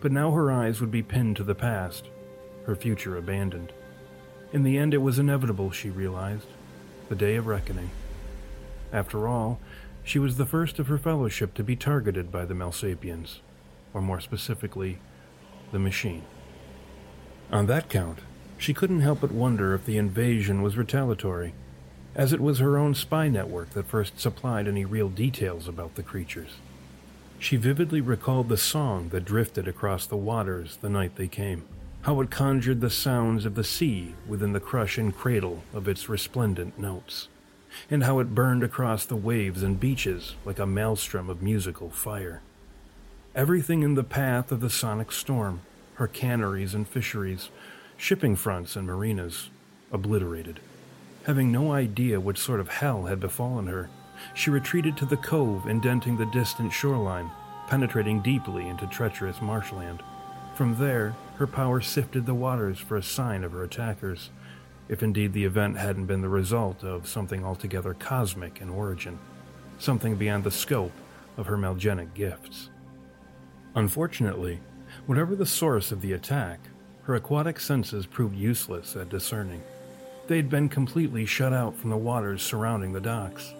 But 0.00 0.12
now 0.12 0.30
her 0.30 0.50
eyes 0.50 0.80
would 0.80 0.90
be 0.90 1.02
pinned 1.02 1.36
to 1.36 1.44
the 1.44 1.54
past, 1.54 2.08
her 2.64 2.76
future 2.76 3.18
abandoned. 3.18 3.72
In 4.52 4.62
the 4.62 4.78
end, 4.78 4.94
it 4.94 5.02
was 5.02 5.18
inevitable, 5.18 5.70
she 5.70 5.90
realized, 5.90 6.46
the 7.12 7.16
day 7.16 7.36
of 7.36 7.46
reckoning. 7.46 7.90
After 8.90 9.28
all, 9.28 9.60
she 10.02 10.18
was 10.18 10.38
the 10.38 10.46
first 10.46 10.78
of 10.78 10.86
her 10.86 10.96
fellowship 10.96 11.52
to 11.52 11.62
be 11.62 11.76
targeted 11.76 12.32
by 12.32 12.46
the 12.46 12.54
Malsapians 12.54 13.40
or 13.92 14.00
more 14.00 14.18
specifically, 14.18 14.96
the 15.72 15.78
machine. 15.78 16.24
On 17.50 17.66
that 17.66 17.90
count, 17.90 18.20
she 18.56 18.72
couldn't 18.72 19.02
help 19.02 19.20
but 19.20 19.30
wonder 19.30 19.74
if 19.74 19.84
the 19.84 19.98
invasion 19.98 20.62
was 20.62 20.78
retaliatory, 20.78 21.52
as 22.14 22.32
it 22.32 22.40
was 22.40 22.60
her 22.60 22.78
own 22.78 22.94
spy 22.94 23.28
network 23.28 23.68
that 23.74 23.88
first 23.88 24.18
supplied 24.18 24.66
any 24.66 24.86
real 24.86 25.10
details 25.10 25.68
about 25.68 25.96
the 25.96 26.02
creatures. 26.02 26.52
She 27.38 27.56
vividly 27.56 28.00
recalled 28.00 28.48
the 28.48 28.56
song 28.56 29.10
that 29.10 29.26
drifted 29.26 29.68
across 29.68 30.06
the 30.06 30.16
waters 30.16 30.78
the 30.80 30.88
night 30.88 31.16
they 31.16 31.28
came, 31.28 31.64
how 32.02 32.20
it 32.20 32.30
conjured 32.30 32.80
the 32.80 32.90
sounds 32.90 33.44
of 33.44 33.54
the 33.54 33.64
sea 33.64 34.14
within 34.26 34.52
the 34.52 34.60
crush 34.60 34.98
and 34.98 35.16
cradle 35.16 35.62
of 35.72 35.86
its 35.86 36.08
resplendent 36.08 36.78
notes. 36.78 37.28
and 37.90 38.04
how 38.04 38.18
it 38.18 38.34
burned 38.34 38.62
across 38.62 39.06
the 39.06 39.16
waves 39.16 39.62
and 39.62 39.80
beaches 39.80 40.34
like 40.44 40.58
a 40.58 40.66
maelstrom 40.66 41.30
of 41.30 41.42
musical 41.42 41.90
fire. 41.90 42.42
Everything 43.34 43.82
in 43.82 43.94
the 43.94 44.04
path 44.04 44.52
of 44.52 44.60
the 44.60 44.70
sonic 44.70 45.10
storm, 45.10 45.60
her 45.94 46.06
canneries 46.06 46.74
and 46.74 46.86
fisheries, 46.86 47.48
shipping 47.96 48.36
fronts 48.36 48.76
and 48.76 48.86
marinas, 48.86 49.48
obliterated. 49.90 50.60
Having 51.24 51.52
no 51.52 51.72
idea 51.72 52.20
what 52.20 52.36
sort 52.36 52.60
of 52.60 52.68
hell 52.68 53.04
had 53.04 53.20
befallen 53.20 53.68
her, 53.68 53.88
she 54.34 54.50
retreated 54.50 54.96
to 54.98 55.06
the 55.06 55.16
cove 55.16 55.66
indenting 55.66 56.16
the 56.16 56.26
distant 56.26 56.72
shoreline, 56.72 57.30
penetrating 57.68 58.20
deeply 58.20 58.68
into 58.68 58.86
treacherous 58.86 59.40
marshland. 59.40 60.02
From 60.54 60.76
there, 60.78 61.14
her 61.36 61.46
power 61.46 61.80
sifted 61.80 62.26
the 62.26 62.34
waters 62.34 62.78
for 62.78 62.96
a 62.96 63.02
sign 63.02 63.42
of 63.42 63.52
her 63.52 63.64
attackers, 63.64 64.30
if 64.88 65.02
indeed 65.02 65.32
the 65.32 65.44
event 65.44 65.78
hadn't 65.78 66.06
been 66.06 66.20
the 66.20 66.28
result 66.28 66.84
of 66.84 67.08
something 67.08 67.44
altogether 67.44 67.94
cosmic 67.94 68.60
in 68.60 68.68
origin, 68.68 69.18
something 69.78 70.16
beyond 70.16 70.44
the 70.44 70.50
scope 70.50 70.92
of 71.38 71.46
her 71.46 71.56
Melgenic 71.56 72.12
gifts. 72.12 72.68
Unfortunately, 73.74 74.60
whatever 75.06 75.34
the 75.34 75.46
source 75.46 75.90
of 75.90 76.02
the 76.02 76.12
attack, 76.12 76.60
her 77.04 77.14
aquatic 77.14 77.58
senses 77.58 78.04
proved 78.04 78.36
useless 78.36 78.94
at 78.94 79.08
discerning. 79.08 79.62
They'd 80.26 80.50
been 80.50 80.68
completely 80.68 81.24
shut 81.24 81.54
out 81.54 81.74
from 81.76 81.88
the 81.88 81.96
waters 81.96 82.42
surrounding 82.42 82.92
the 82.92 83.00
docks. 83.00 83.54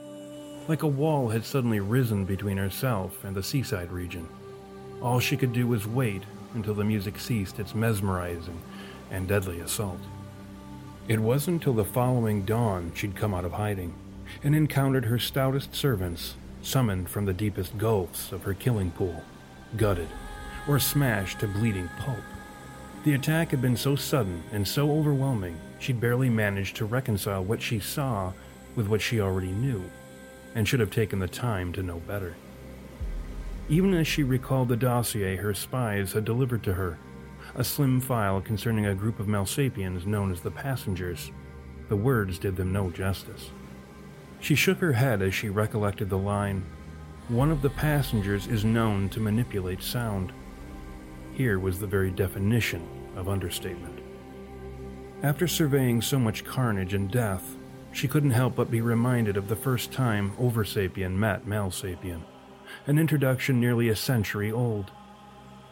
Like 0.68 0.82
a 0.82 0.86
wall 0.86 1.30
had 1.30 1.44
suddenly 1.44 1.80
risen 1.80 2.26
between 2.26 2.58
herself 2.58 3.24
and 3.24 3.34
the 3.34 3.42
seaside 3.42 3.90
region. 3.90 4.28
All 5.00 5.18
she 5.18 5.38
could 5.38 5.52
do 5.54 5.66
was 5.66 5.86
wait 5.86 6.22
until 6.54 6.74
the 6.74 6.84
music 6.84 7.18
ceased 7.18 7.58
its 7.58 7.74
mesmerizing 7.74 8.60
and 9.10 9.28
deadly 9.28 9.60
assault. 9.60 10.00
It 11.08 11.20
wasn't 11.20 11.56
until 11.56 11.74
the 11.74 11.84
following 11.84 12.44
dawn 12.44 12.92
she'd 12.94 13.16
come 13.16 13.34
out 13.34 13.44
of 13.44 13.52
hiding 13.52 13.94
and 14.42 14.54
encountered 14.54 15.06
her 15.06 15.18
stoutest 15.18 15.74
servants, 15.74 16.36
summoned 16.62 17.08
from 17.08 17.24
the 17.24 17.32
deepest 17.32 17.76
gulfs 17.76 18.32
of 18.32 18.44
her 18.44 18.54
killing 18.54 18.90
pool, 18.92 19.22
gutted, 19.76 20.08
or 20.68 20.78
smashed 20.78 21.40
to 21.40 21.48
bleeding 21.48 21.88
pulp. 21.98 22.22
The 23.04 23.14
attack 23.14 23.50
had 23.50 23.60
been 23.60 23.76
so 23.76 23.96
sudden 23.96 24.44
and 24.52 24.66
so 24.66 24.92
overwhelming, 24.92 25.58
she'd 25.80 26.00
barely 26.00 26.30
managed 26.30 26.76
to 26.76 26.84
reconcile 26.84 27.42
what 27.42 27.60
she 27.60 27.80
saw 27.80 28.32
with 28.76 28.86
what 28.86 29.02
she 29.02 29.20
already 29.20 29.50
knew, 29.50 29.82
and 30.54 30.68
should 30.68 30.80
have 30.80 30.90
taken 30.90 31.18
the 31.18 31.28
time 31.28 31.72
to 31.72 31.82
know 31.82 31.98
better. 32.06 32.36
Even 33.68 33.94
as 33.94 34.06
she 34.06 34.22
recalled 34.22 34.68
the 34.68 34.76
dossier 34.76 35.36
her 35.36 35.54
spies 35.54 36.12
had 36.12 36.24
delivered 36.24 36.62
to 36.64 36.74
her, 36.74 36.98
a 37.54 37.64
slim 37.64 38.00
file 38.00 38.40
concerning 38.40 38.86
a 38.86 38.94
group 38.94 39.20
of 39.20 39.26
Malsapians 39.26 40.06
known 40.06 40.32
as 40.32 40.40
the 40.40 40.50
Passengers, 40.50 41.30
the 41.88 41.96
words 41.96 42.38
did 42.38 42.56
them 42.56 42.72
no 42.72 42.90
justice. 42.90 43.50
She 44.40 44.54
shook 44.54 44.78
her 44.78 44.94
head 44.94 45.22
as 45.22 45.34
she 45.34 45.48
recollected 45.48 46.10
the 46.10 46.18
line 46.18 46.64
One 47.28 47.52
of 47.52 47.62
the 47.62 47.70
passengers 47.70 48.48
is 48.48 48.64
known 48.64 49.08
to 49.10 49.20
manipulate 49.20 49.82
sound. 49.82 50.32
Here 51.34 51.58
was 51.60 51.78
the 51.78 51.86
very 51.86 52.10
definition 52.10 52.86
of 53.14 53.28
understatement. 53.28 54.00
After 55.22 55.46
surveying 55.46 56.02
so 56.02 56.18
much 56.18 56.44
carnage 56.44 56.94
and 56.94 57.08
death, 57.08 57.54
she 57.92 58.08
couldn't 58.08 58.32
help 58.32 58.56
but 58.56 58.72
be 58.72 58.80
reminded 58.80 59.36
of 59.36 59.48
the 59.48 59.54
first 59.54 59.92
time 59.92 60.32
Oversapien 60.32 61.12
met 61.12 61.46
Malsapien, 61.46 62.22
an 62.86 62.98
introduction 62.98 63.60
nearly 63.60 63.88
a 63.88 63.96
century 63.96 64.50
old. 64.50 64.90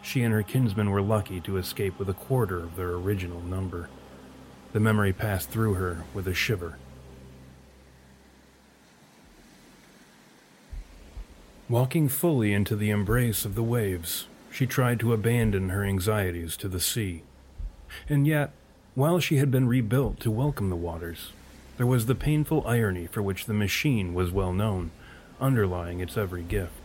She 0.02 0.23
and 0.23 0.33
her 0.33 0.42
kinsmen 0.42 0.90
were 0.90 1.02
lucky 1.02 1.40
to 1.40 1.57
escape 1.57 1.99
with 1.99 2.09
a 2.09 2.14
quarter 2.14 2.59
of 2.59 2.76
their 2.76 2.90
original 2.90 3.40
number. 3.40 3.88
The 4.73 4.80
memory 4.80 5.12
passed 5.12 5.50
through 5.50 5.75
her 5.75 6.04
with 6.14 6.26
a 6.28 6.35
shiver. 6.35 6.78
Walking 11.69 12.09
fully 12.09 12.52
into 12.52 12.75
the 12.75 12.90
embrace 12.90 13.45
of 13.45 13.54
the 13.54 13.62
waves, 13.62 14.26
she 14.50 14.66
tried 14.66 14.99
to 15.00 15.13
abandon 15.13 15.69
her 15.69 15.84
anxieties 15.84 16.56
to 16.56 16.69
the 16.69 16.80
sea. 16.80 17.23
And 18.08 18.26
yet, 18.26 18.50
while 18.95 19.21
she 19.21 19.36
had 19.36 19.50
been 19.50 19.69
rebuilt 19.69 20.19
to 20.21 20.30
welcome 20.30 20.69
the 20.69 20.76
waters, 20.76 21.30
there 21.76 21.86
was 21.86 22.06
the 22.06 22.15
painful 22.15 22.67
irony 22.67 23.06
for 23.06 23.23
which 23.23 23.47
the 23.47 23.54
machine 23.54 24.15
was 24.15 24.32
well 24.32 24.52
known, 24.52 24.91
underlying 25.41 26.00
its 26.00 26.17
every 26.17 26.43
gift. 26.43 26.79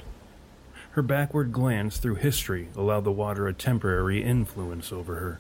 Her 0.96 1.02
backward 1.02 1.52
glance 1.52 1.98
through 1.98 2.16
history 2.16 2.70
allowed 2.74 3.04
the 3.04 3.12
water 3.12 3.50
a 3.50 3.54
temporary 3.54 4.24
influence 4.24 4.94
over 4.94 5.16
her, 5.16 5.40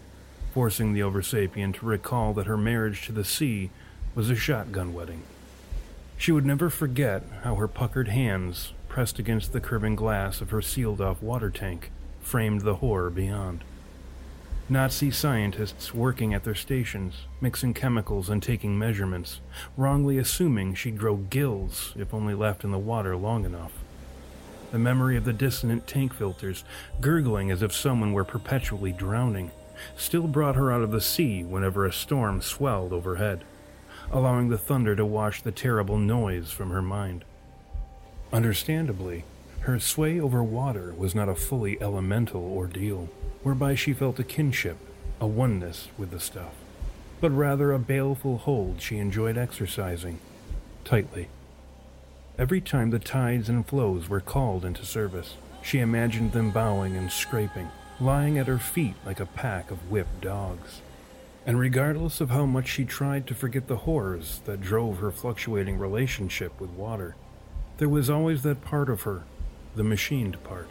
forcing 0.53 0.91
the 0.91 0.99
Oversapien 0.99 1.73
to 1.75 1.85
recall 1.85 2.33
that 2.33 2.45
her 2.45 2.57
marriage 2.57 3.05
to 3.05 3.13
the 3.13 3.23
sea 3.23 3.69
was 4.15 4.29
a 4.29 4.35
shotgun 4.35 4.93
wedding. 4.93 5.21
She 6.17 6.33
would 6.33 6.45
never 6.45 6.69
forget 6.69 7.23
how 7.43 7.55
her 7.55 7.69
puckered 7.69 8.09
hands, 8.09 8.73
pressed 8.89 9.17
against 9.17 9.53
the 9.53 9.61
curving 9.61 9.95
glass 9.95 10.41
of 10.41 10.49
her 10.49 10.61
sealed 10.61 10.99
off 10.99 11.23
water 11.23 11.49
tank, 11.49 11.89
framed 12.19 12.63
the 12.63 12.75
horror 12.75 13.09
beyond. 13.09 13.63
Nazi 14.67 15.09
scientists 15.09 15.93
working 15.93 16.33
at 16.33 16.43
their 16.43 16.53
stations, 16.53 17.27
mixing 17.39 17.73
chemicals 17.73 18.29
and 18.29 18.43
taking 18.43 18.77
measurements, 18.77 19.39
wrongly 19.77 20.17
assuming 20.17 20.75
she'd 20.75 20.97
grow 20.97 21.15
gills 21.15 21.93
if 21.95 22.13
only 22.13 22.33
left 22.33 22.65
in 22.65 22.71
the 22.71 22.77
water 22.77 23.15
long 23.15 23.45
enough. 23.45 23.84
The 24.71 24.79
memory 24.79 25.15
of 25.15 25.25
the 25.25 25.33
dissonant 25.33 25.87
tank 25.87 26.13
filters, 26.13 26.63
gurgling 26.99 27.51
as 27.51 27.61
if 27.61 27.73
someone 27.73 28.13
were 28.13 28.25
perpetually 28.25 28.91
drowning, 28.91 29.51
still 29.95 30.27
brought 30.27 30.55
her 30.55 30.71
out 30.71 30.81
of 30.81 30.91
the 30.91 31.01
sea 31.01 31.43
whenever 31.43 31.85
a 31.85 31.93
storm 31.93 32.41
swelled 32.41 32.91
overhead, 32.91 33.43
allowing 34.11 34.49
the 34.49 34.57
thunder 34.57 34.95
to 34.95 35.05
wash 35.05 35.41
the 35.41 35.51
terrible 35.51 35.97
noise 35.97 36.51
from 36.51 36.71
her 36.71 36.81
mind. 36.81 37.23
Understandably, 38.33 39.23
her 39.61 39.79
sway 39.79 40.19
over 40.19 40.43
water 40.43 40.93
was 40.97 41.15
not 41.15 41.29
a 41.29 41.35
fully 41.35 41.81
elemental 41.81 42.41
ordeal, 42.41 43.09
whereby 43.43 43.75
she 43.75 43.93
felt 43.93 44.19
a 44.19 44.23
kinship, 44.23 44.77
a 45.19 45.27
oneness 45.27 45.87
with 45.97 46.11
the 46.11 46.19
stuff, 46.19 46.53
but 47.21 47.31
rather 47.31 47.71
a 47.71 47.79
baleful 47.79 48.37
hold 48.39 48.81
she 48.81 48.97
enjoyed 48.97 49.37
exercising, 49.37 50.19
tightly. 50.83 51.29
Every 52.37 52.59
time 52.59 52.89
the 52.89 52.99
tides 52.99 53.47
and 53.47 53.65
flows 53.65 54.09
were 54.09 54.19
called 54.19 54.65
into 54.65 54.85
service, 54.85 55.35
she 55.61 55.79
imagined 55.79 56.33
them 56.33 56.51
bowing 56.51 56.97
and 56.97 57.11
scraping, 57.11 57.69
lying 57.99 58.37
at 58.37 58.47
her 58.47 58.57
feet 58.57 58.95
like 59.05 59.19
a 59.19 59.25
pack 59.25 59.71
of 59.71 59.89
whipped 59.89 60.21
dogs. 60.21 60.81
And 61.45 61.59
regardless 61.59 62.19
of 62.19 62.31
how 62.31 62.45
much 62.45 62.67
she 62.67 62.83
tried 62.83 63.25
to 63.27 63.35
forget 63.35 63.67
the 63.67 63.77
horrors 63.77 64.41
that 64.45 64.61
drove 64.61 64.97
her 64.97 65.11
fluctuating 65.11 65.77
relationship 65.77 66.59
with 66.59 66.71
water, 66.71 67.15
there 67.77 67.89
was 67.89 68.09
always 68.09 68.43
that 68.43 68.63
part 68.65 68.89
of 68.89 69.03
her 69.03 69.23
the 69.75 69.83
machined 69.83 70.41
part, 70.43 70.69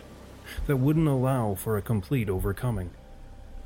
that 0.66 0.77
wouldn't 0.77 1.09
allow 1.09 1.55
for 1.55 1.77
a 1.77 1.83
complete 1.83 2.29
overcoming. 2.29 2.90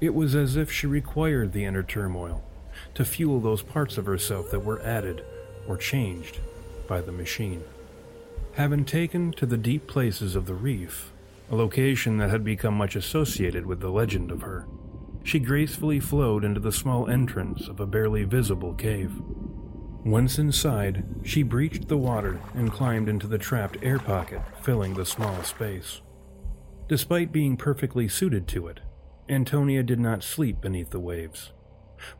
It 0.01 0.15
was 0.15 0.35
as 0.35 0.57
if 0.57 0.71
she 0.71 0.87
required 0.87 1.53
the 1.53 1.65
inner 1.65 1.83
turmoil 1.83 2.43
to 2.95 3.05
fuel 3.05 3.41
those 3.41 3.63
parts 3.63 3.99
of 3.99 4.07
herself 4.07 4.51
that 4.51 4.65
were 4.65 4.83
added 4.83 5.25
or 5.67 5.77
changed 5.77 6.39
by 6.87 7.01
the 7.01 7.13
machine. 7.13 7.65
Having 8.59 8.87
taken 8.87 9.31
to 9.35 9.47
the 9.47 9.57
deep 9.57 9.87
places 9.87 10.35
of 10.35 10.47
the 10.47 10.55
reef, 10.55 11.13
a 11.49 11.55
location 11.55 12.19
that 12.19 12.31
had 12.31 12.43
become 12.43 12.75
much 12.75 12.97
associated 12.97 13.65
with 13.65 13.79
the 13.79 13.89
legend 13.89 14.33
of 14.33 14.43
her, 14.43 14.67
she 15.23 15.39
gracefully 15.39 16.01
flowed 16.01 16.45
into 16.45 16.59
the 16.59 16.73
small 16.73 17.09
entrance 17.09 17.69
of 17.69 17.79
a 17.79 17.87
barely 17.87 18.25
visible 18.25 18.75
cave. 18.75 19.13
Once 20.05 20.41
inside, 20.41 21.05
she 21.23 21.45
breached 21.45 21.87
the 21.87 21.97
water 21.97 22.41
and 22.53 22.73
climbed 22.73 23.09
into 23.09 23.29
the 23.29 23.39
trapped 23.39 23.77
air 23.81 24.01
pocket, 24.01 24.43
filling 24.61 24.95
the 24.95 25.07
small 25.07 25.41
space. 25.45 26.01
Despite 26.89 27.31
being 27.31 27.57
perfectly 27.57 28.09
suited 28.09 28.49
to 28.49 28.67
it, 28.67 28.81
Antonia 29.29 29.85
did 29.85 30.01
not 30.01 30.25
sleep 30.25 30.61
beneath 30.61 30.91
the 30.91 30.99
waves, 30.99 31.53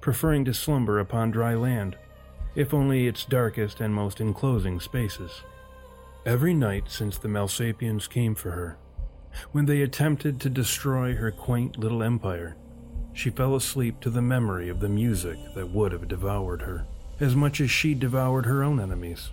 preferring 0.01 0.45
to 0.45 0.55
slumber 0.55 1.01
upon 1.01 1.33
dry 1.33 1.57
land, 1.57 1.97
if 2.55 2.73
only 2.73 3.09
its 3.09 3.25
darkest 3.25 3.81
and 3.81 3.93
most 3.93 4.21
enclosing 4.21 4.79
spaces. 4.79 5.43
Every 6.27 6.53
night 6.53 6.85
since 6.89 7.17
the 7.17 7.29
Malsapians 7.29 8.09
came 8.09 8.35
for 8.35 8.51
her, 8.51 8.77
when 9.53 9.67
they 9.67 9.83
attempted 9.83 10.41
to 10.41 10.51
destroy 10.51 11.15
her 11.15 11.31
quaint 11.31 11.79
little 11.79 12.03
empire, 12.03 12.57
she 13.13 13.31
fell 13.31 13.55
asleep 13.55 14.01
to 14.01 14.11
the 14.11 14.23
memory 14.23 14.69
of 14.69 14.81
the 14.81 14.89
music 14.89 15.39
that 15.55 15.71
would 15.71 15.93
have 15.93 16.09
devoured 16.09 16.63
her 16.63 16.87
as 17.21 17.35
much 17.35 17.61
as 17.61 17.71
she 17.71 17.95
devoured 17.95 18.47
her 18.47 18.63
own 18.63 18.79
enemies. 18.81 19.31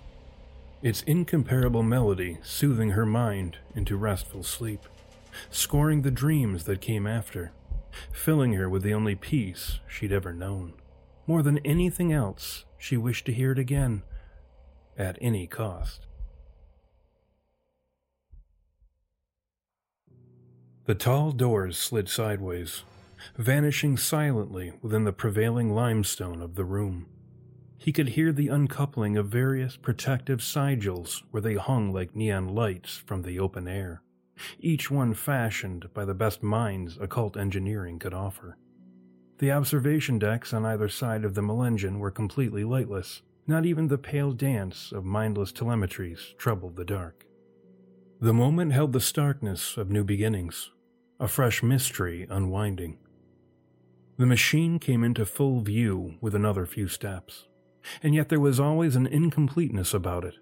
Its 0.82 1.02
incomparable 1.02 1.82
melody 1.82 2.38
soothing 2.42 2.90
her 2.90 3.06
mind 3.06 3.58
into 3.74 3.96
restful 3.96 4.42
sleep, 4.42 4.80
scoring 5.50 6.02
the 6.02 6.10
dreams 6.10 6.64
that 6.64 6.80
came 6.80 7.06
after, 7.06 7.52
filling 8.12 8.54
her 8.54 8.68
with 8.68 8.82
the 8.82 8.94
only 8.94 9.14
peace 9.14 9.80
she'd 9.88 10.12
ever 10.12 10.32
known. 10.32 10.72
More 11.26 11.42
than 11.42 11.58
anything 11.58 12.12
else, 12.12 12.64
she 12.78 12.96
wished 12.96 13.26
to 13.26 13.32
hear 13.32 13.52
it 13.52 13.58
again, 13.58 14.02
at 14.98 15.18
any 15.20 15.46
cost. 15.46 16.05
The 20.86 20.94
tall 20.94 21.32
doors 21.32 21.76
slid 21.76 22.08
sideways, 22.08 22.84
vanishing 23.36 23.96
silently 23.96 24.72
within 24.82 25.02
the 25.02 25.12
prevailing 25.12 25.74
limestone 25.74 26.40
of 26.40 26.54
the 26.54 26.64
room. 26.64 27.06
He 27.76 27.90
could 27.90 28.10
hear 28.10 28.30
the 28.30 28.46
uncoupling 28.46 29.16
of 29.16 29.26
various 29.26 29.76
protective 29.76 30.38
sigils 30.38 31.24
where 31.32 31.40
they 31.40 31.54
hung 31.54 31.92
like 31.92 32.14
neon 32.14 32.54
lights 32.54 33.02
from 33.04 33.22
the 33.22 33.36
open 33.40 33.66
air, 33.66 34.02
each 34.60 34.88
one 34.88 35.12
fashioned 35.12 35.92
by 35.92 36.04
the 36.04 36.14
best 36.14 36.44
minds 36.44 36.98
occult 37.00 37.36
engineering 37.36 37.98
could 37.98 38.14
offer. 38.14 38.56
The 39.38 39.50
observation 39.50 40.20
decks 40.20 40.54
on 40.54 40.64
either 40.64 40.88
side 40.88 41.24
of 41.24 41.34
the 41.34 41.42
Melengen 41.42 41.98
were 41.98 42.12
completely 42.12 42.62
lightless. 42.62 43.22
Not 43.48 43.66
even 43.66 43.88
the 43.88 43.98
pale 43.98 44.30
dance 44.30 44.92
of 44.92 45.04
mindless 45.04 45.50
telemetries 45.50 46.34
troubled 46.38 46.76
the 46.76 46.84
dark. 46.84 47.26
The 48.20 48.32
moment 48.32 48.72
held 48.72 48.92
the 48.92 49.00
starkness 49.00 49.76
of 49.76 49.90
new 49.90 50.02
beginnings, 50.02 50.70
a 51.18 51.28
fresh 51.28 51.62
mystery 51.62 52.26
unwinding. 52.28 52.98
The 54.18 54.26
machine 54.26 54.78
came 54.78 55.04
into 55.04 55.26
full 55.26 55.60
view 55.60 56.16
with 56.20 56.34
another 56.34 56.66
few 56.66 56.88
steps 56.88 57.46
and 58.02 58.14
yet 58.14 58.28
there 58.28 58.40
was 58.40 58.60
always 58.60 58.96
an 58.96 59.06
incompleteness 59.06 59.94
about 59.94 60.24
it, 60.24 60.34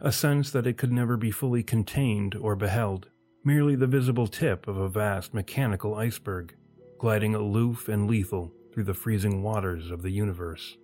a 0.00 0.12
sense 0.12 0.50
that 0.50 0.66
it 0.66 0.76
could 0.76 0.92
never 0.92 1.16
be 1.16 1.30
fully 1.30 1.62
contained 1.62 2.34
or 2.34 2.56
beheld, 2.56 3.08
merely 3.44 3.76
the 3.76 3.86
visible 3.86 4.26
tip 4.26 4.66
of 4.66 4.76
a 4.76 4.88
vast 4.88 5.34
mechanical 5.34 5.94
iceberg, 5.94 6.54
gliding 6.98 7.34
aloof 7.34 7.88
and 7.88 8.08
lethal 8.08 8.52
through 8.72 8.84
the 8.84 8.94
freezing 8.94 9.42
waters 9.42 9.90
of 9.90 10.02
the 10.02 10.10
universe. 10.10 10.76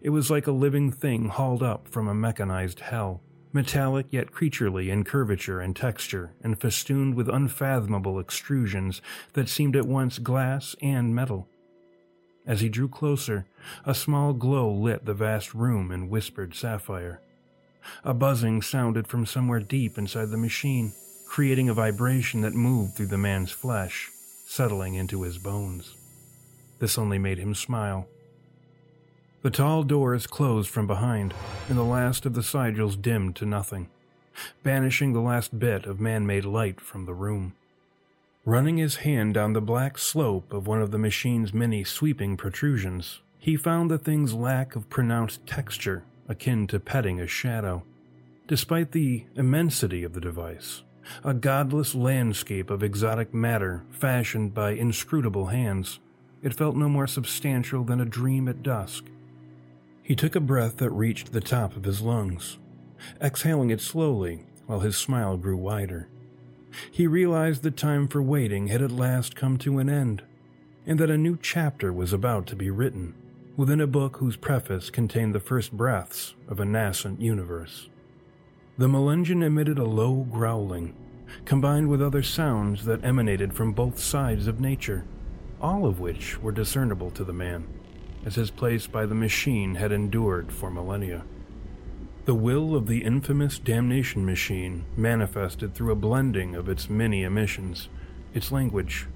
It 0.00 0.10
was 0.10 0.30
like 0.30 0.46
a 0.46 0.52
living 0.52 0.90
thing 0.90 1.28
hauled 1.28 1.62
up 1.62 1.88
from 1.88 2.08
a 2.08 2.14
mechanized 2.14 2.80
hell, 2.80 3.22
metallic 3.52 4.06
yet 4.10 4.32
creaturely 4.32 4.90
in 4.90 5.04
curvature 5.04 5.60
and 5.60 5.74
texture, 5.76 6.32
and 6.42 6.60
festooned 6.60 7.14
with 7.14 7.28
unfathomable 7.28 8.22
extrusions 8.22 9.00
that 9.34 9.48
seemed 9.48 9.76
at 9.76 9.86
once 9.86 10.18
glass 10.18 10.74
and 10.82 11.14
metal. 11.14 11.48
As 12.46 12.60
he 12.60 12.68
drew 12.68 12.88
closer, 12.88 13.46
a 13.84 13.94
small 13.94 14.32
glow 14.32 14.70
lit 14.70 15.04
the 15.04 15.14
vast 15.14 15.54
room 15.54 15.92
in 15.92 16.08
whispered 16.08 16.54
sapphire. 16.54 17.20
A 18.04 18.14
buzzing 18.14 18.62
sounded 18.62 19.06
from 19.06 19.26
somewhere 19.26 19.60
deep 19.60 19.98
inside 19.98 20.30
the 20.30 20.36
machine, 20.36 20.92
creating 21.28 21.68
a 21.68 21.74
vibration 21.74 22.40
that 22.40 22.54
moved 22.54 22.94
through 22.94 23.06
the 23.06 23.18
man's 23.18 23.52
flesh, 23.52 24.10
settling 24.46 24.94
into 24.94 25.22
his 25.22 25.38
bones. 25.38 25.94
This 26.78 26.98
only 26.98 27.18
made 27.18 27.38
him 27.38 27.54
smile. 27.54 28.08
The 29.42 29.50
tall 29.50 29.82
doors 29.82 30.28
closed 30.28 30.70
from 30.70 30.86
behind, 30.86 31.34
and 31.68 31.76
the 31.76 31.82
last 31.82 32.24
of 32.26 32.34
the 32.34 32.42
sigils 32.42 33.00
dimmed 33.00 33.34
to 33.36 33.44
nothing, 33.44 33.88
banishing 34.62 35.12
the 35.12 35.20
last 35.20 35.58
bit 35.58 35.84
of 35.84 36.00
man 36.00 36.24
made 36.24 36.44
light 36.44 36.80
from 36.80 37.06
the 37.06 37.14
room. 37.14 37.54
Running 38.44 38.76
his 38.76 38.96
hand 38.96 39.34
down 39.34 39.52
the 39.52 39.60
black 39.60 39.98
slope 39.98 40.52
of 40.52 40.68
one 40.68 40.80
of 40.80 40.92
the 40.92 40.98
machine's 40.98 41.52
many 41.52 41.82
sweeping 41.82 42.36
protrusions, 42.36 43.20
he 43.36 43.56
found 43.56 43.90
the 43.90 43.98
thing's 43.98 44.32
lack 44.32 44.76
of 44.76 44.88
pronounced 44.88 45.44
texture 45.44 46.04
akin 46.28 46.68
to 46.68 46.78
petting 46.78 47.18
a 47.18 47.26
shadow. 47.26 47.82
Despite 48.46 48.92
the 48.92 49.24
immensity 49.34 50.04
of 50.04 50.12
the 50.12 50.20
device, 50.20 50.84
a 51.24 51.34
godless 51.34 51.96
landscape 51.96 52.70
of 52.70 52.84
exotic 52.84 53.34
matter 53.34 53.82
fashioned 53.90 54.54
by 54.54 54.70
inscrutable 54.70 55.46
hands, 55.46 55.98
it 56.44 56.54
felt 56.54 56.76
no 56.76 56.88
more 56.88 57.08
substantial 57.08 57.82
than 57.82 58.00
a 58.00 58.04
dream 58.04 58.46
at 58.46 58.62
dusk. 58.62 59.06
He 60.02 60.16
took 60.16 60.34
a 60.34 60.40
breath 60.40 60.78
that 60.78 60.90
reached 60.90 61.32
the 61.32 61.40
top 61.40 61.76
of 61.76 61.84
his 61.84 62.00
lungs, 62.00 62.58
exhaling 63.20 63.70
it 63.70 63.80
slowly 63.80 64.44
while 64.66 64.80
his 64.80 64.96
smile 64.96 65.36
grew 65.36 65.56
wider. 65.56 66.08
He 66.90 67.06
realized 67.06 67.62
the 67.62 67.70
time 67.70 68.08
for 68.08 68.22
waiting 68.22 68.68
had 68.68 68.82
at 68.82 68.90
last 68.90 69.36
come 69.36 69.58
to 69.58 69.78
an 69.78 69.88
end, 69.88 70.22
and 70.86 70.98
that 70.98 71.10
a 71.10 71.18
new 71.18 71.38
chapter 71.40 71.92
was 71.92 72.12
about 72.12 72.46
to 72.48 72.56
be 72.56 72.70
written 72.70 73.14
within 73.56 73.80
a 73.80 73.86
book 73.86 74.16
whose 74.16 74.36
preface 74.36 74.90
contained 74.90 75.34
the 75.34 75.40
first 75.40 75.72
breaths 75.72 76.34
of 76.48 76.58
a 76.58 76.64
nascent 76.64 77.20
universe. 77.20 77.88
The 78.78 78.88
Melengen 78.88 79.42
emitted 79.42 79.78
a 79.78 79.84
low 79.84 80.26
growling, 80.30 80.94
combined 81.44 81.88
with 81.88 82.02
other 82.02 82.22
sounds 82.22 82.86
that 82.86 83.04
emanated 83.04 83.52
from 83.52 83.72
both 83.72 83.98
sides 83.98 84.46
of 84.46 84.60
nature, 84.60 85.04
all 85.60 85.86
of 85.86 86.00
which 86.00 86.40
were 86.42 86.52
discernible 86.52 87.10
to 87.10 87.24
the 87.24 87.32
man, 87.32 87.66
as 88.24 88.36
his 88.36 88.50
place 88.50 88.86
by 88.86 89.06
the 89.06 89.14
machine 89.14 89.74
had 89.74 89.92
endured 89.92 90.52
for 90.52 90.70
millennia. 90.70 91.24
The 92.24 92.34
will 92.34 92.76
of 92.76 92.86
the 92.86 93.02
infamous 93.02 93.58
damnation 93.58 94.24
machine 94.24 94.84
manifested 94.96 95.74
through 95.74 95.90
a 95.90 95.96
blending 95.96 96.54
of 96.54 96.68
its 96.68 96.88
many 96.88 97.24
emissions, 97.24 97.88
its 98.32 98.52
language, 98.52 99.08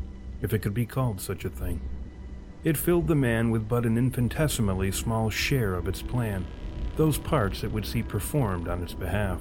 if 0.43 0.53
it 0.53 0.59
could 0.59 0.75
be 0.75 0.87
called 0.87 1.21
such 1.21 1.45
a 1.45 1.51
thing. 1.51 1.81
It 2.65 2.77
filled 2.77 3.07
the 3.07 3.15
man 3.15 3.51
with 3.51 3.69
but 3.69 3.87
an 3.87 3.97
infinitesimally 3.97 4.91
small 4.91 5.31
share 5.31 5.75
of 5.75 5.87
its 5.87 6.03
plan, 6.03 6.47
those 6.97 7.17
parts 7.17 7.63
it 7.63 7.71
would 7.71 7.87
see 7.87 8.03
performed 8.03 8.67
on 8.67 8.83
its 8.83 8.95
behalf. 8.95 9.41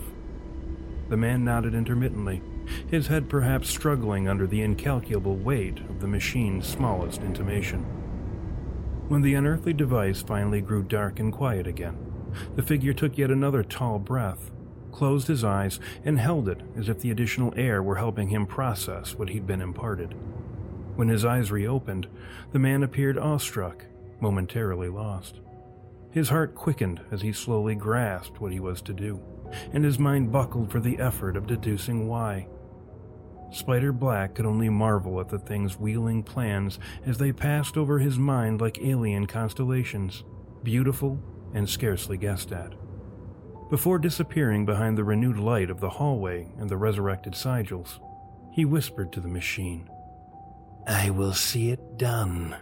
The 1.09 1.17
man 1.17 1.43
nodded 1.43 1.73
intermittently, 1.73 2.43
his 2.89 3.07
head 3.07 3.29
perhaps 3.29 3.69
struggling 3.69 4.27
under 4.27 4.45
the 4.45 4.61
incalculable 4.61 5.35
weight 5.35 5.79
of 5.79 6.01
the 6.01 6.07
machine's 6.07 6.67
smallest 6.67 7.21
intimation. 7.21 7.83
When 9.07 9.21
the 9.21 9.35
unearthly 9.35 9.73
device 9.73 10.23
finally 10.23 10.61
grew 10.61 10.81
dark 10.81 11.19
and 11.19 11.31
quiet 11.31 11.67
again, 11.67 11.95
the 12.55 12.63
figure 12.63 12.93
took 12.93 13.19
yet 13.19 13.29
another 13.29 13.61
tall 13.61 13.99
breath, 13.99 14.49
closed 14.91 15.27
his 15.27 15.43
eyes, 15.43 15.79
and 16.03 16.17
held 16.17 16.49
it 16.49 16.61
as 16.75 16.89
if 16.89 16.99
the 16.99 17.11
additional 17.11 17.53
air 17.55 17.83
were 17.83 17.97
helping 17.97 18.29
him 18.29 18.47
process 18.47 19.13
what 19.13 19.29
he'd 19.29 19.45
been 19.45 19.61
imparted. 19.61 20.15
When 20.95 21.07
his 21.07 21.23
eyes 21.23 21.51
reopened, 21.51 22.07
the 22.51 22.57
man 22.57 22.81
appeared 22.81 23.17
awestruck, 23.19 23.85
momentarily 24.19 24.89
lost. 24.89 25.39
His 26.09 26.29
heart 26.29 26.55
quickened 26.55 27.01
as 27.11 27.21
he 27.21 27.31
slowly 27.31 27.75
grasped 27.75 28.41
what 28.41 28.53
he 28.53 28.59
was 28.59 28.81
to 28.83 28.93
do, 28.93 29.21
and 29.71 29.83
his 29.85 29.99
mind 29.99 30.31
buckled 30.31 30.71
for 30.71 30.79
the 30.79 30.97
effort 30.97 31.35
of 31.37 31.45
deducing 31.45 32.07
why. 32.07 32.47
Spider 33.51 33.91
Black 33.93 34.35
could 34.35 34.45
only 34.45 34.69
marvel 34.69 35.19
at 35.19 35.29
the 35.29 35.39
thing's 35.39 35.79
wheeling 35.79 36.23
plans 36.23 36.79
as 37.05 37.17
they 37.17 37.31
passed 37.31 37.77
over 37.77 37.99
his 37.99 38.19
mind 38.19 38.59
like 38.59 38.81
alien 38.81 39.27
constellations, 39.27 40.23
beautiful 40.63 41.19
and 41.53 41.69
scarcely 41.69 42.17
guessed 42.17 42.51
at. 42.51 42.73
Before 43.69 43.97
disappearing 43.97 44.65
behind 44.65 44.97
the 44.97 45.03
renewed 45.03 45.37
light 45.37 45.69
of 45.69 45.79
the 45.79 45.89
hallway 45.89 46.51
and 46.57 46.69
the 46.69 46.77
resurrected 46.77 47.33
sigils, 47.33 47.99
he 48.53 48.65
whispered 48.65 49.11
to 49.13 49.21
the 49.21 49.27
machine, 49.27 49.89
I 50.87 51.09
will 51.09 51.33
see 51.33 51.71
it 51.71 51.97
done. 51.97 52.55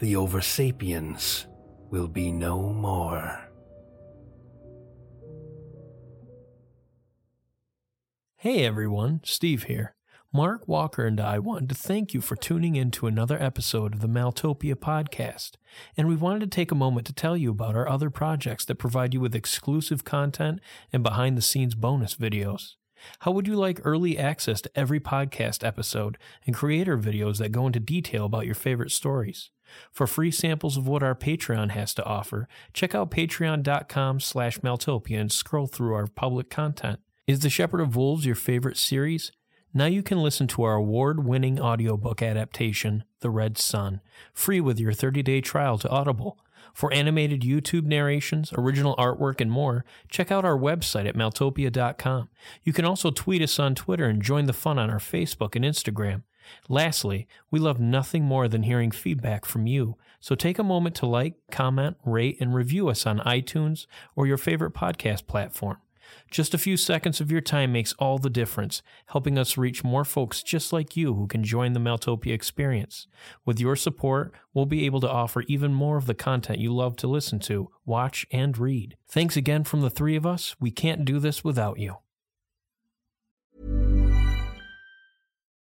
The 0.00 0.14
Oversapiens 0.14 1.46
will 1.90 2.08
be 2.08 2.32
no 2.32 2.72
more. 2.72 3.47
Hey 8.42 8.64
everyone, 8.64 9.20
Steve 9.24 9.64
here. 9.64 9.96
Mark 10.32 10.68
Walker 10.68 11.04
and 11.04 11.20
I 11.20 11.40
wanted 11.40 11.70
to 11.70 11.74
thank 11.74 12.14
you 12.14 12.20
for 12.20 12.36
tuning 12.36 12.76
in 12.76 12.92
to 12.92 13.08
another 13.08 13.36
episode 13.42 13.94
of 13.94 14.00
the 14.00 14.06
Maltopia 14.06 14.76
podcast. 14.76 15.56
And 15.96 16.06
we 16.06 16.14
wanted 16.14 16.42
to 16.42 16.46
take 16.46 16.70
a 16.70 16.76
moment 16.76 17.04
to 17.08 17.12
tell 17.12 17.36
you 17.36 17.50
about 17.50 17.74
our 17.74 17.88
other 17.88 18.10
projects 18.10 18.64
that 18.66 18.76
provide 18.76 19.12
you 19.12 19.18
with 19.18 19.34
exclusive 19.34 20.04
content 20.04 20.60
and 20.92 21.02
behind 21.02 21.36
the 21.36 21.42
scenes 21.42 21.74
bonus 21.74 22.14
videos. 22.14 22.74
How 23.18 23.32
would 23.32 23.48
you 23.48 23.56
like 23.56 23.80
early 23.82 24.16
access 24.16 24.60
to 24.60 24.70
every 24.76 25.00
podcast 25.00 25.66
episode 25.66 26.16
and 26.46 26.54
creator 26.54 26.96
videos 26.96 27.38
that 27.38 27.50
go 27.50 27.66
into 27.66 27.80
detail 27.80 28.26
about 28.26 28.46
your 28.46 28.54
favorite 28.54 28.92
stories? 28.92 29.50
For 29.90 30.06
free 30.06 30.30
samples 30.30 30.76
of 30.76 30.86
what 30.86 31.02
our 31.02 31.16
Patreon 31.16 31.72
has 31.72 31.92
to 31.94 32.04
offer, 32.04 32.46
check 32.72 32.94
out 32.94 33.10
patreon.com 33.10 34.20
slash 34.20 34.60
maltopia 34.60 35.18
and 35.18 35.32
scroll 35.32 35.66
through 35.66 35.94
our 35.94 36.06
public 36.06 36.50
content. 36.50 37.00
Is 37.28 37.40
The 37.40 37.50
Shepherd 37.50 37.82
of 37.82 37.94
Wolves 37.94 38.24
your 38.24 38.34
favorite 38.34 38.78
series? 38.78 39.32
Now 39.74 39.84
you 39.84 40.02
can 40.02 40.22
listen 40.22 40.46
to 40.46 40.62
our 40.62 40.76
award 40.76 41.26
winning 41.26 41.60
audiobook 41.60 42.22
adaptation, 42.22 43.04
The 43.20 43.28
Red 43.28 43.58
Sun, 43.58 44.00
free 44.32 44.62
with 44.62 44.80
your 44.80 44.94
30 44.94 45.22
day 45.22 45.42
trial 45.42 45.76
to 45.76 45.90
Audible. 45.90 46.38
For 46.72 46.90
animated 46.90 47.42
YouTube 47.42 47.84
narrations, 47.84 48.50
original 48.56 48.96
artwork, 48.96 49.42
and 49.42 49.50
more, 49.50 49.84
check 50.08 50.32
out 50.32 50.46
our 50.46 50.56
website 50.56 51.06
at 51.06 51.16
maltopia.com. 51.16 52.30
You 52.64 52.72
can 52.72 52.86
also 52.86 53.10
tweet 53.10 53.42
us 53.42 53.58
on 53.58 53.74
Twitter 53.74 54.06
and 54.06 54.22
join 54.22 54.46
the 54.46 54.54
fun 54.54 54.78
on 54.78 54.88
our 54.88 54.98
Facebook 54.98 55.54
and 55.54 55.66
Instagram. 55.66 56.22
Lastly, 56.66 57.28
we 57.50 57.58
love 57.58 57.78
nothing 57.78 58.24
more 58.24 58.48
than 58.48 58.62
hearing 58.62 58.90
feedback 58.90 59.44
from 59.44 59.66
you, 59.66 59.98
so 60.18 60.34
take 60.34 60.58
a 60.58 60.64
moment 60.64 60.94
to 60.96 61.06
like, 61.06 61.34
comment, 61.50 61.98
rate, 62.06 62.38
and 62.40 62.54
review 62.54 62.88
us 62.88 63.06
on 63.06 63.18
iTunes 63.18 63.86
or 64.16 64.26
your 64.26 64.38
favorite 64.38 64.72
podcast 64.72 65.26
platform. 65.26 65.76
Just 66.30 66.54
a 66.54 66.58
few 66.58 66.76
seconds 66.76 67.20
of 67.20 67.30
your 67.30 67.40
time 67.40 67.72
makes 67.72 67.94
all 67.94 68.18
the 68.18 68.30
difference, 68.30 68.82
helping 69.06 69.38
us 69.38 69.56
reach 69.56 69.84
more 69.84 70.04
folks 70.04 70.42
just 70.42 70.72
like 70.72 70.96
you 70.96 71.14
who 71.14 71.26
can 71.26 71.42
join 71.42 71.72
the 71.72 71.80
Maltopia 71.80 72.32
experience. 72.32 73.06
With 73.44 73.60
your 73.60 73.76
support, 73.76 74.34
we'll 74.52 74.66
be 74.66 74.86
able 74.86 75.00
to 75.00 75.10
offer 75.10 75.42
even 75.48 75.72
more 75.72 75.96
of 75.96 76.06
the 76.06 76.14
content 76.14 76.58
you 76.58 76.74
love 76.74 76.96
to 76.96 77.06
listen 77.06 77.38
to, 77.40 77.70
watch, 77.86 78.26
and 78.30 78.56
read. 78.58 78.96
Thanks 79.08 79.36
again 79.36 79.64
from 79.64 79.80
the 79.80 79.90
three 79.90 80.16
of 80.16 80.26
us. 80.26 80.56
We 80.60 80.70
can't 80.70 81.04
do 81.04 81.18
this 81.18 81.42
without 81.42 81.78
you. 81.78 81.96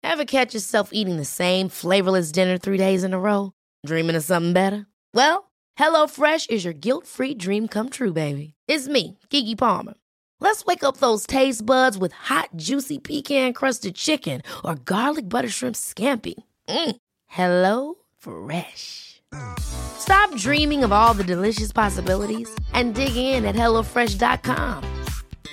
Ever 0.03 0.25
catch 0.25 0.53
yourself 0.53 0.89
eating 0.91 1.17
the 1.17 1.25
same 1.25 1.69
flavorless 1.69 2.31
dinner 2.31 2.57
three 2.57 2.77
days 2.77 3.03
in 3.03 3.13
a 3.13 3.19
row? 3.19 3.53
Dreaming 3.85 4.15
of 4.15 4.23
something 4.23 4.51
better? 4.51 4.87
Well, 5.13 5.51
HelloFresh 5.79 6.49
is 6.49 6.65
your 6.65 6.73
guilt-free 6.73 7.35
dream 7.35 7.67
come 7.67 7.89
true, 7.89 8.11
baby. 8.11 8.55
It's 8.67 8.87
me, 8.87 9.17
Keke 9.29 9.57
Palmer. 9.57 9.93
Let's 10.41 10.65
wake 10.65 10.83
up 10.83 10.97
those 10.97 11.25
taste 11.27 11.65
buds 11.65 11.97
with 11.97 12.13
hot, 12.13 12.49
juicy 12.55 12.97
pecan-crusted 12.97 13.95
chicken 13.95 14.41
or 14.65 14.75
garlic 14.75 15.29
butter 15.29 15.49
shrimp 15.49 15.75
scampi. 15.75 16.33
Mm. 16.67 16.95
Hello 17.27 17.95
Fresh. 18.17 19.21
Stop 19.59 20.35
dreaming 20.35 20.83
of 20.83 20.91
all 20.91 21.13
the 21.13 21.23
delicious 21.23 21.71
possibilities 21.71 22.49
and 22.73 22.95
dig 22.95 23.15
in 23.15 23.45
at 23.45 23.55
HelloFresh.com. 23.55 24.83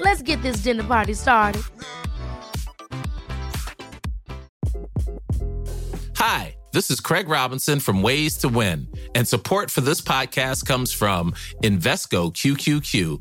Let's 0.01 0.23
get 0.23 0.43
this 0.43 0.63
dinner 0.63 0.85
party 0.85 1.15
started. 1.15 1.63
Hi, 6.17 6.57
this 6.73 6.91
is 6.91 6.99
Craig 7.01 7.29
Robinson 7.29 7.79
from 7.79 8.03
Ways 8.03 8.37
to 8.39 8.49
Win, 8.49 8.89
and 9.15 9.29
support 9.29 9.71
for 9.71 9.83
this 9.83 10.01
podcast 10.01 10.67
comes 10.67 10.93
from 10.93 11.33
Invesco 11.63 12.33
QQQ, 12.33 13.21